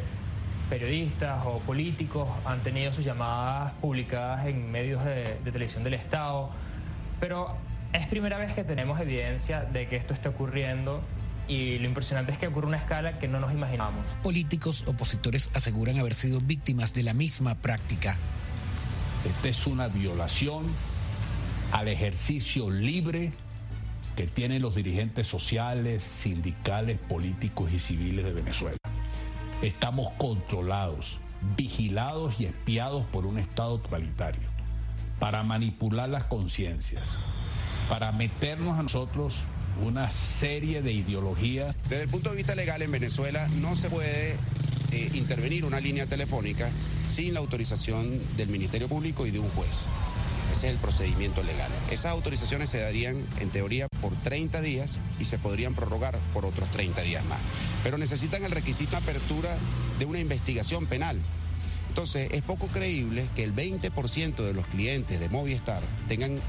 periodistas 0.70 1.46
o 1.46 1.60
políticos 1.60 2.30
han 2.46 2.62
tenido 2.62 2.94
sus 2.94 3.04
llamadas 3.04 3.74
publicadas 3.82 4.48
en 4.48 4.72
medios 4.72 5.04
de, 5.04 5.38
televisión 5.44 5.84
del 5.84 5.96
Estado, 5.96 6.50
pero 7.20 7.58
es 7.91 8.08
primera 8.08 8.38
vez 8.38 8.54
que 8.54 8.63
tenemos 8.63 9.00
evidencia 9.00 9.62
de 9.62 9.88
que 9.88 9.98
esto 9.98 10.13
está 10.13 10.30
ocurriendo 10.30 11.02
y 11.48 11.78
lo 11.78 11.86
impresionante 11.86 12.32
es 12.32 12.38
que 12.38 12.48
ocurre 12.48 12.68
una 12.68 12.78
escala 12.78 13.20
que 13.20 13.28
no 13.28 13.39
nos 13.39 13.52
imaginamos. 13.52 14.04
Políticos 14.24 14.86
opositores 14.88 15.50
aseguran 15.54 16.00
haber 16.00 16.15
sido 16.15 16.39
víctimas 16.39 16.94
de 16.94 17.04
la 17.04 17.13
misma 17.13 17.56
práctica. 17.56 18.18
Esta 19.26 19.50
es 19.50 19.68
una 19.68 19.88
violación 19.88 20.65
al 21.72 21.89
ejercicio 21.89 22.70
libre 22.70 23.34
que 24.15 24.28
tienen 24.28 24.62
los 24.62 24.75
dirigentes 24.75 25.28
sociales, 25.28 26.01
sindicales, 26.01 26.97
políticos 26.97 27.71
y 27.73 27.80
civiles 27.80 28.25
de 28.25 28.34
Venezuela. 28.34 28.78
Estamos 29.62 30.10
controlados, 30.17 31.19
vigilados 31.58 32.39
y 32.39 32.45
espiados 32.45 33.06
por 33.08 33.25
un 33.25 33.39
Estado 33.39 33.80
totalitario 33.80 34.56
para 35.19 35.43
manipular 35.43 36.10
las 36.10 36.25
conciencias, 36.25 37.10
para 37.89 38.12
meternos 38.12 38.78
a 38.80 38.84
nosotros 38.84 39.36
una 39.84 40.10
serie 40.10 40.82
de 40.82 40.93
ideologías. 40.93 41.75
Desde 41.89 42.04
el 42.04 42.10
punto 42.10 42.30
de 42.30 42.38
vista 42.38 42.56
legal 42.56 42.82
en 42.82 42.91
Venezuela 42.91 43.47
no 43.60 43.75
se 43.75 43.89
puede 43.89 44.34
eh, 44.91 45.10
intervenir 45.13 45.65
una 45.65 45.80
línea 45.80 46.06
telefónica 46.06 46.69
sin 47.06 47.34
la 47.34 47.39
autorización 47.41 48.19
del 48.38 48.49
Ministerio 48.49 48.88
Público 48.88 49.25
y 49.25 49.32
de 49.32 49.39
un 49.39 49.49
juez. 49.49 49.88
Ese 50.56 50.68
es 50.68 50.74
el 50.74 50.80
procedimiento 50.80 51.44
legal. 51.44 51.70
Esas 51.91 52.13
autorizaciones 52.13 52.70
se 52.70 52.80
darían, 52.80 53.22
en 53.41 53.50
teoría, 53.50 53.89
por 54.00 54.15
30 54.15 54.62
días 54.62 55.00
y 55.20 55.26
se 55.26 55.38
podrían 55.38 55.76
prorrogar 55.76 56.18
por 56.34 56.46
otros 56.46 56.72
30 56.72 57.02
días 57.02 57.26
más. 57.26 57.39
Pero 57.84 57.98
necesitan 57.98 58.41
el 58.46 58.52
requisito 58.52 58.91
de 58.91 58.98
apertura 58.98 59.58
de 60.00 60.06
una 60.06 60.20
investigación 60.20 60.86
penal. 60.86 61.20
Entonces, 61.89 62.30
es 62.32 62.41
poco 62.41 62.68
creíble 62.68 63.28
que 63.36 63.44
el 63.44 63.54
20% 63.54 64.36
de 64.46 64.54
los 64.54 64.65
clientes 64.68 65.20
de 65.20 65.28
Movistar 65.28 65.84
tengan 66.08 66.39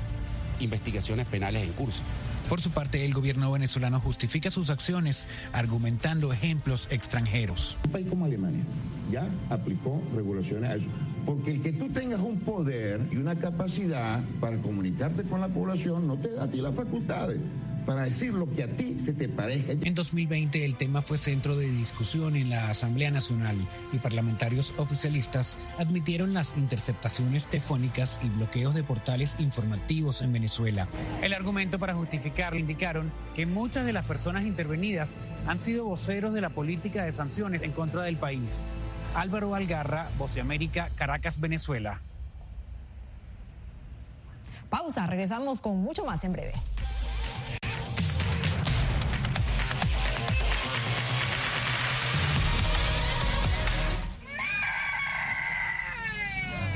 investigaciones 0.61 1.27
penales 1.27 1.65
en 1.65 1.73
curso. 1.73 2.05
Por 2.49 2.61
su 2.61 2.71
parte, 2.71 3.05
el 3.05 3.13
gobierno 3.13 3.51
venezolano 3.51 3.99
justifica 3.99 4.53
sus 4.53 4.71
acciones 4.71 5.27
argumentando 5.53 6.33
ejemplos 6.33 6.87
extranjeros. 6.93 7.77
Un 7.87 7.91
país 7.91 8.07
como 8.09 8.25
Alemania 8.25 8.63
ya 9.11 9.29
aplicó 9.51 10.01
regulaciones 10.15 10.71
a 10.71 10.75
eso. 10.77 10.89
Porque 11.25 11.51
el 11.53 11.61
que 11.61 11.73
tú 11.73 11.89
tengas 11.89 12.21
un 12.21 12.39
poder 12.39 13.01
y 13.11 13.17
una 13.17 13.35
capacidad 13.35 14.23
para 14.41 14.59
comunicarte 14.59 15.25
con 15.25 15.41
la 15.41 15.49
población 15.49 16.07
no 16.07 16.19
te 16.19 16.31
da 16.31 16.45
a 16.45 16.49
ti 16.49 16.61
las 16.61 16.77
facultades. 16.77 17.39
Para 17.87 18.03
decir 18.03 18.35
lo 18.35 18.51
que 18.53 18.65
a 18.65 18.67
ti 18.67 18.99
se 18.99 19.15
te 19.15 19.29
parezca. 19.29 19.73
En 19.73 19.95
2020 19.95 20.65
el 20.65 20.75
tema 20.75 21.01
fue 21.01 21.17
centro 21.17 21.57
de 21.57 21.69
discusión 21.69 22.37
en 22.37 22.51
la 22.51 22.69
Asamblea 22.69 23.11
Nacional 23.11 23.57
y 23.93 23.99
parlamentarios 23.99 24.75
oficialistas 24.77 25.57
admitieron 25.79 26.35
las 26.35 26.57
interceptaciones 26.57 27.47
telefónicas 27.47 28.21
y 28.23 28.29
bloqueos 28.29 28.75
de 28.75 28.83
portales 28.83 29.37
informativos 29.39 30.21
en 30.23 30.33
Venezuela. 30.33 30.89
El 31.23 31.33
argumento 31.33 31.79
para 31.79 31.95
justificarlo 31.95 32.59
indicaron 32.59 33.13
que 33.35 33.47
muchas 33.47 33.87
de 33.87 33.93
las 33.93 34.05
personas 34.05 34.45
intervenidas 34.45 35.19
han 35.47 35.59
sido 35.59 35.85
voceros 35.85 36.35
de 36.35 36.41
la 36.41 36.51
política 36.51 37.05
de 37.05 37.13
sanciones 37.13 37.63
en 37.63 37.73
contra 37.73 38.03
del 38.03 38.17
país. 38.17 38.71
Álvaro 39.15 39.55
Algarra, 39.55 40.11
Voz 40.19 40.35
de 40.35 40.41
América, 40.41 40.91
Caracas, 40.97 41.41
Venezuela. 41.41 42.01
Pausa, 44.69 45.07
regresamos 45.07 45.61
con 45.61 45.79
mucho 45.79 46.05
más 46.05 46.25
en 46.25 46.33
breve. 46.33 46.53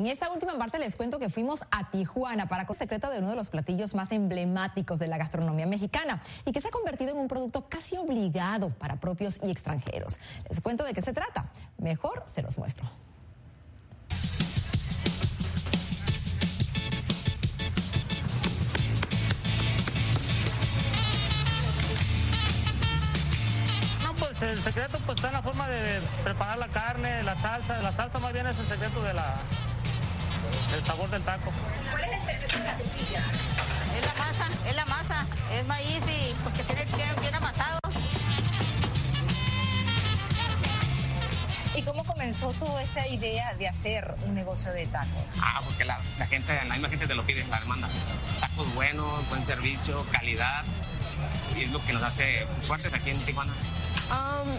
En 0.00 0.06
esta 0.06 0.30
última 0.30 0.56
parte 0.56 0.78
les 0.78 0.96
cuento 0.96 1.18
que 1.18 1.28
fuimos 1.28 1.62
a 1.70 1.90
Tijuana 1.90 2.46
para 2.46 2.62
el 2.62 2.76
secreto 2.76 3.10
de 3.10 3.18
uno 3.18 3.28
de 3.28 3.36
los 3.36 3.50
platillos 3.50 3.94
más 3.94 4.12
emblemáticos 4.12 4.98
de 4.98 5.06
la 5.06 5.18
gastronomía 5.18 5.66
mexicana 5.66 6.22
y 6.46 6.52
que 6.52 6.62
se 6.62 6.68
ha 6.68 6.70
convertido 6.70 7.10
en 7.10 7.18
un 7.18 7.28
producto 7.28 7.68
casi 7.68 7.98
obligado 7.98 8.70
para 8.70 8.96
propios 8.96 9.38
y 9.44 9.50
extranjeros. 9.50 10.18
Les 10.48 10.58
cuento 10.62 10.84
de 10.84 10.94
qué 10.94 11.02
se 11.02 11.12
trata. 11.12 11.50
Mejor 11.76 12.24
se 12.26 12.40
los 12.40 12.56
muestro. 12.56 12.88
Pues 24.18 24.42
el 24.42 24.62
secreto 24.62 24.98
pues 25.04 25.18
está 25.18 25.28
en 25.28 25.34
la 25.34 25.42
forma 25.42 25.68
de 25.68 26.00
preparar 26.24 26.56
la 26.56 26.68
carne, 26.68 27.22
la 27.22 27.36
salsa. 27.36 27.82
La 27.82 27.92
salsa 27.92 28.18
más 28.18 28.32
bien 28.32 28.46
es 28.46 28.58
el 28.58 28.66
secreto 28.66 29.02
de 29.02 29.12
la, 29.12 29.34
del 30.70 30.84
sabor 30.84 31.10
del 31.10 31.22
taco. 31.22 31.52
¿Cuál 31.90 32.04
es 32.04 32.12
el 32.12 32.26
secreto 32.26 32.58
de 32.58 32.64
la 32.64 32.76
tortilla? 32.76 33.22
Es 33.98 34.06
la 34.06 34.14
masa, 34.14 34.48
es 34.68 34.76
la 34.76 34.84
masa, 34.86 35.26
es 35.52 35.66
maíz 35.66 36.02
y 36.06 36.34
porque 36.42 36.62
tiene 36.64 36.84
que 36.86 36.96
quedar 36.96 37.20
bien 37.20 37.34
amasado. 37.34 37.78
¿Y 41.74 41.82
cómo 41.82 42.04
comenzó 42.04 42.52
toda 42.54 42.82
esta 42.82 43.06
idea 43.08 43.54
de 43.54 43.68
hacer 43.68 44.14
un 44.26 44.34
negocio 44.34 44.72
de 44.72 44.86
tacos? 44.86 45.36
Ah, 45.40 45.62
porque 45.64 45.84
la, 45.84 45.98
la 46.18 46.26
gente, 46.26 46.54
la 46.54 46.74
misma 46.74 46.88
gente 46.88 47.06
te 47.06 47.14
lo 47.14 47.24
pide, 47.24 47.44
la 47.46 47.60
demanda. 47.60 47.88
Tacos 48.40 48.74
buenos, 48.74 49.28
buen 49.28 49.44
servicio, 49.44 50.04
calidad, 50.12 50.64
y 51.56 51.62
es 51.62 51.70
lo 51.70 51.84
que 51.84 51.92
nos 51.92 52.02
hace 52.02 52.46
fuertes 52.62 52.92
aquí 52.92 53.10
en 53.10 53.18
Tijuana. 53.20 53.52
Um, 54.10 54.50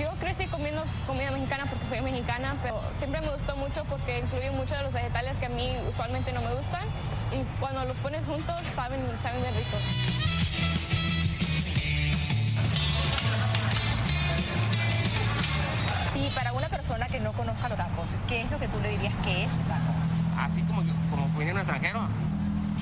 yo 0.00 0.10
crecí 0.18 0.46
comiendo 0.46 0.82
comida 1.06 1.30
mexicana 1.30 1.64
porque 1.66 1.86
soy 1.88 2.00
mexicana, 2.00 2.56
pero 2.62 2.80
siempre 2.98 3.20
me 3.20 3.28
gustó 3.28 3.54
mucho 3.56 3.84
porque 3.84 4.18
incluye 4.18 4.50
muchos 4.50 4.76
de 4.78 4.82
los 4.82 4.92
vegetales 4.92 5.36
que 5.38 5.46
a 5.46 5.48
mí 5.48 5.70
usualmente 5.88 6.32
no 6.32 6.40
me 6.40 6.52
gustan 6.54 6.82
y 7.32 7.44
cuando 7.60 7.84
los 7.84 7.96
pones 7.98 8.24
juntos 8.26 8.56
saben, 8.74 9.00
saben 9.22 9.40
bien 9.42 9.54
ricos. 9.54 9.80
Sí, 16.14 16.30
para 16.34 16.52
una 16.52 16.68
persona 16.68 17.06
que 17.06 17.20
no 17.20 17.32
conozca 17.32 17.68
los 17.68 17.78
tacos, 17.78 18.06
¿qué 18.28 18.42
es 18.42 18.50
lo 18.50 18.58
que 18.58 18.68
tú 18.68 18.80
le 18.80 18.90
dirías 18.90 19.14
que 19.24 19.44
es 19.44 19.52
un 19.52 19.62
taco? 19.64 19.92
Así 20.38 20.62
como, 20.62 20.82
yo- 20.82 20.92
como 21.10 21.28
vine 21.38 21.52
un 21.52 21.58
extranjero, 21.58 22.00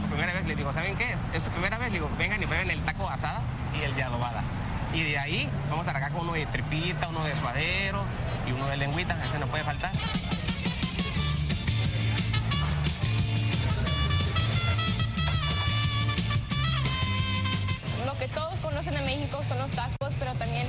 por 0.01 0.09
primera 0.11 0.33
vez 0.33 0.47
le 0.47 0.57
digo, 0.57 0.73
¿saben 0.73 0.97
qué? 0.97 1.15
Es 1.35 1.43
su 1.43 1.51
primera 1.51 1.79
vez, 1.79 1.89
le 1.89 1.95
digo, 1.95 2.11
vengan 2.19 2.43
y 2.43 2.47
prueben 2.47 2.71
el 2.71 2.81
taco 2.85 3.09
asada 3.09 3.41
y 3.79 3.83
el 3.85 3.95
de 3.95 4.03
adobada. 4.03 4.43
Y 4.95 5.03
de 5.03 5.19
ahí 5.19 5.49
vamos 5.71 5.87
a 5.87 5.91
arrancar 5.91 6.13
con 6.13 6.23
uno 6.23 6.33
de 6.33 6.47
tripita, 6.47 7.09
uno 7.09 7.23
de 7.25 7.37
suadero 7.37 8.03
y 8.47 8.53
uno 8.53 8.67
de 8.69 8.77
lengüita, 8.77 9.23
ese 9.25 9.39
no 9.39 9.47
puede 9.47 9.65
faltar. 9.65 9.93
Lo 18.05 18.19
que 18.19 18.29
todos 18.29 18.59
conocen 18.61 18.97
en 18.97 19.05
México 19.05 19.41
son 19.49 19.59
los 19.59 19.71
tacos, 19.71 20.15
pero 20.19 20.35
también 20.35 20.67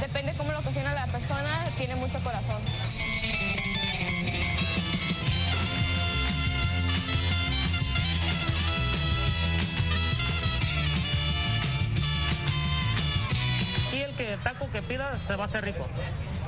depende 0.00 0.34
cómo 0.36 0.52
lo 0.52 0.62
cocina 0.62 0.92
la 0.92 1.06
persona, 1.06 1.64
tiene 1.78 1.96
mucho 1.96 2.18
corazón. 2.20 2.60
El 14.28 14.38
taco 14.40 14.70
que 14.70 14.82
pida 14.82 15.18
se 15.18 15.34
va 15.34 15.44
a 15.44 15.46
hacer 15.46 15.64
rico. 15.64 15.86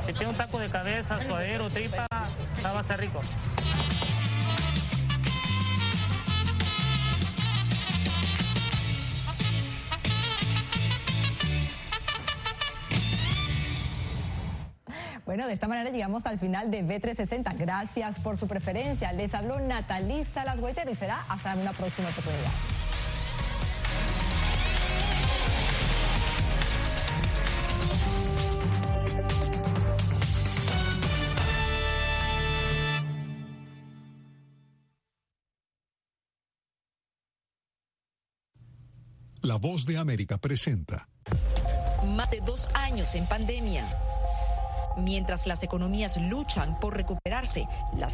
Si 0.05 0.13
pide 0.13 0.27
un 0.27 0.35
taco 0.35 0.59
de 0.59 0.69
cabeza, 0.69 1.19
suadero, 1.21 1.71
tripa, 1.71 2.07
va 2.11 2.79
a 2.79 2.83
ser 2.83 3.01
rico. 3.01 3.21
Bueno, 15.25 15.47
de 15.47 15.55
esta 15.55 15.67
manera 15.67 15.89
llegamos 15.89 16.27
al 16.27 16.39
final 16.39 16.71
de 16.71 16.85
B360. 16.85 17.57
Gracias 17.57 18.19
por 18.19 18.37
su 18.37 18.49
preferencia. 18.49 19.13
Les 19.13 19.35
habló 19.35 19.61
Natalisa 19.61 20.45
Las 20.45 20.59
y 20.61 20.95
será 20.95 21.25
hasta 21.29 21.55
una 21.55 21.73
próxima 21.73 22.11
oportunidad. 22.11 22.72
La 39.43 39.57
voz 39.57 39.85
de 39.87 39.99
América 39.99 40.39
presenta. 40.39 41.09
Más 42.07 42.31
de 42.31 42.41
dos 42.43 42.71
años 42.75 43.17
en 43.17 43.27
pandemia. 43.27 43.93
Mientras 44.97 45.49
las 45.49 45.65
economías 45.65 46.17
luchan 46.17 46.79
por 46.79 46.97
recuperarse, 46.97 47.67
la 47.97 48.09
ciencia 48.09 48.13